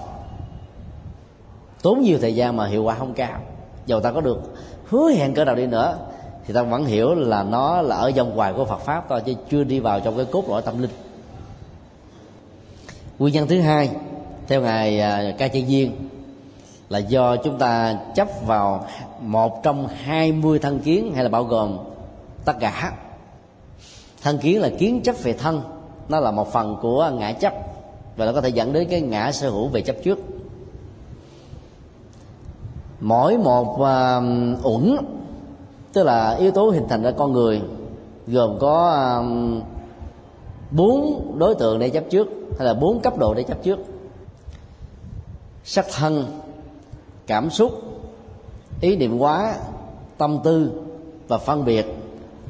[1.81, 3.39] Tốn nhiều thời gian mà hiệu quả không cao.
[3.85, 4.55] Dầu ta có được
[4.89, 5.97] hứa hẹn cỡ nào đi nữa,
[6.45, 9.33] thì ta vẫn hiểu là nó là ở vòng ngoài của Phật pháp thôi, chứ
[9.49, 10.91] chưa đi vào trong cái cốt lõi tâm linh.
[13.19, 13.89] Nguyên nhân thứ hai,
[14.47, 16.09] theo ngài à, ca chân viên
[16.89, 18.85] là do chúng ta chấp vào
[19.21, 21.77] một trong hai mươi thân kiến hay là bao gồm
[22.45, 22.93] tất cả
[24.27, 25.61] thân kiến là kiến chấp về thân.
[26.09, 27.53] Nó là một phần của ngã chấp.
[28.17, 30.19] Và nó có thể dẫn đến cái ngã sở hữu về chấp trước.
[32.99, 34.97] Mỗi một uh, uẩn
[35.93, 37.61] tức là yếu tố hình thành ra con người
[38.27, 39.23] gồm có
[40.71, 43.79] bốn bốn đối tượng để chấp trước hay là bốn cấp độ để chấp trước.
[45.63, 46.25] Sắc thân
[47.27, 47.71] cảm xúc
[48.81, 49.55] ý niệm quá
[50.17, 50.71] tâm tư
[51.27, 51.96] và phân biệt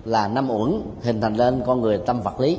[0.07, 2.57] là năm uẩn, hình thành lên con người tâm vật lý.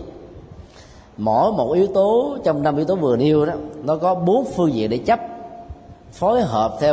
[1.16, 4.74] Mỗi một yếu tố, trong năm yếu tố vừa nêu đó, nó có bốn phương
[4.74, 5.20] diện để chấp,
[6.12, 6.86] phối hợp theo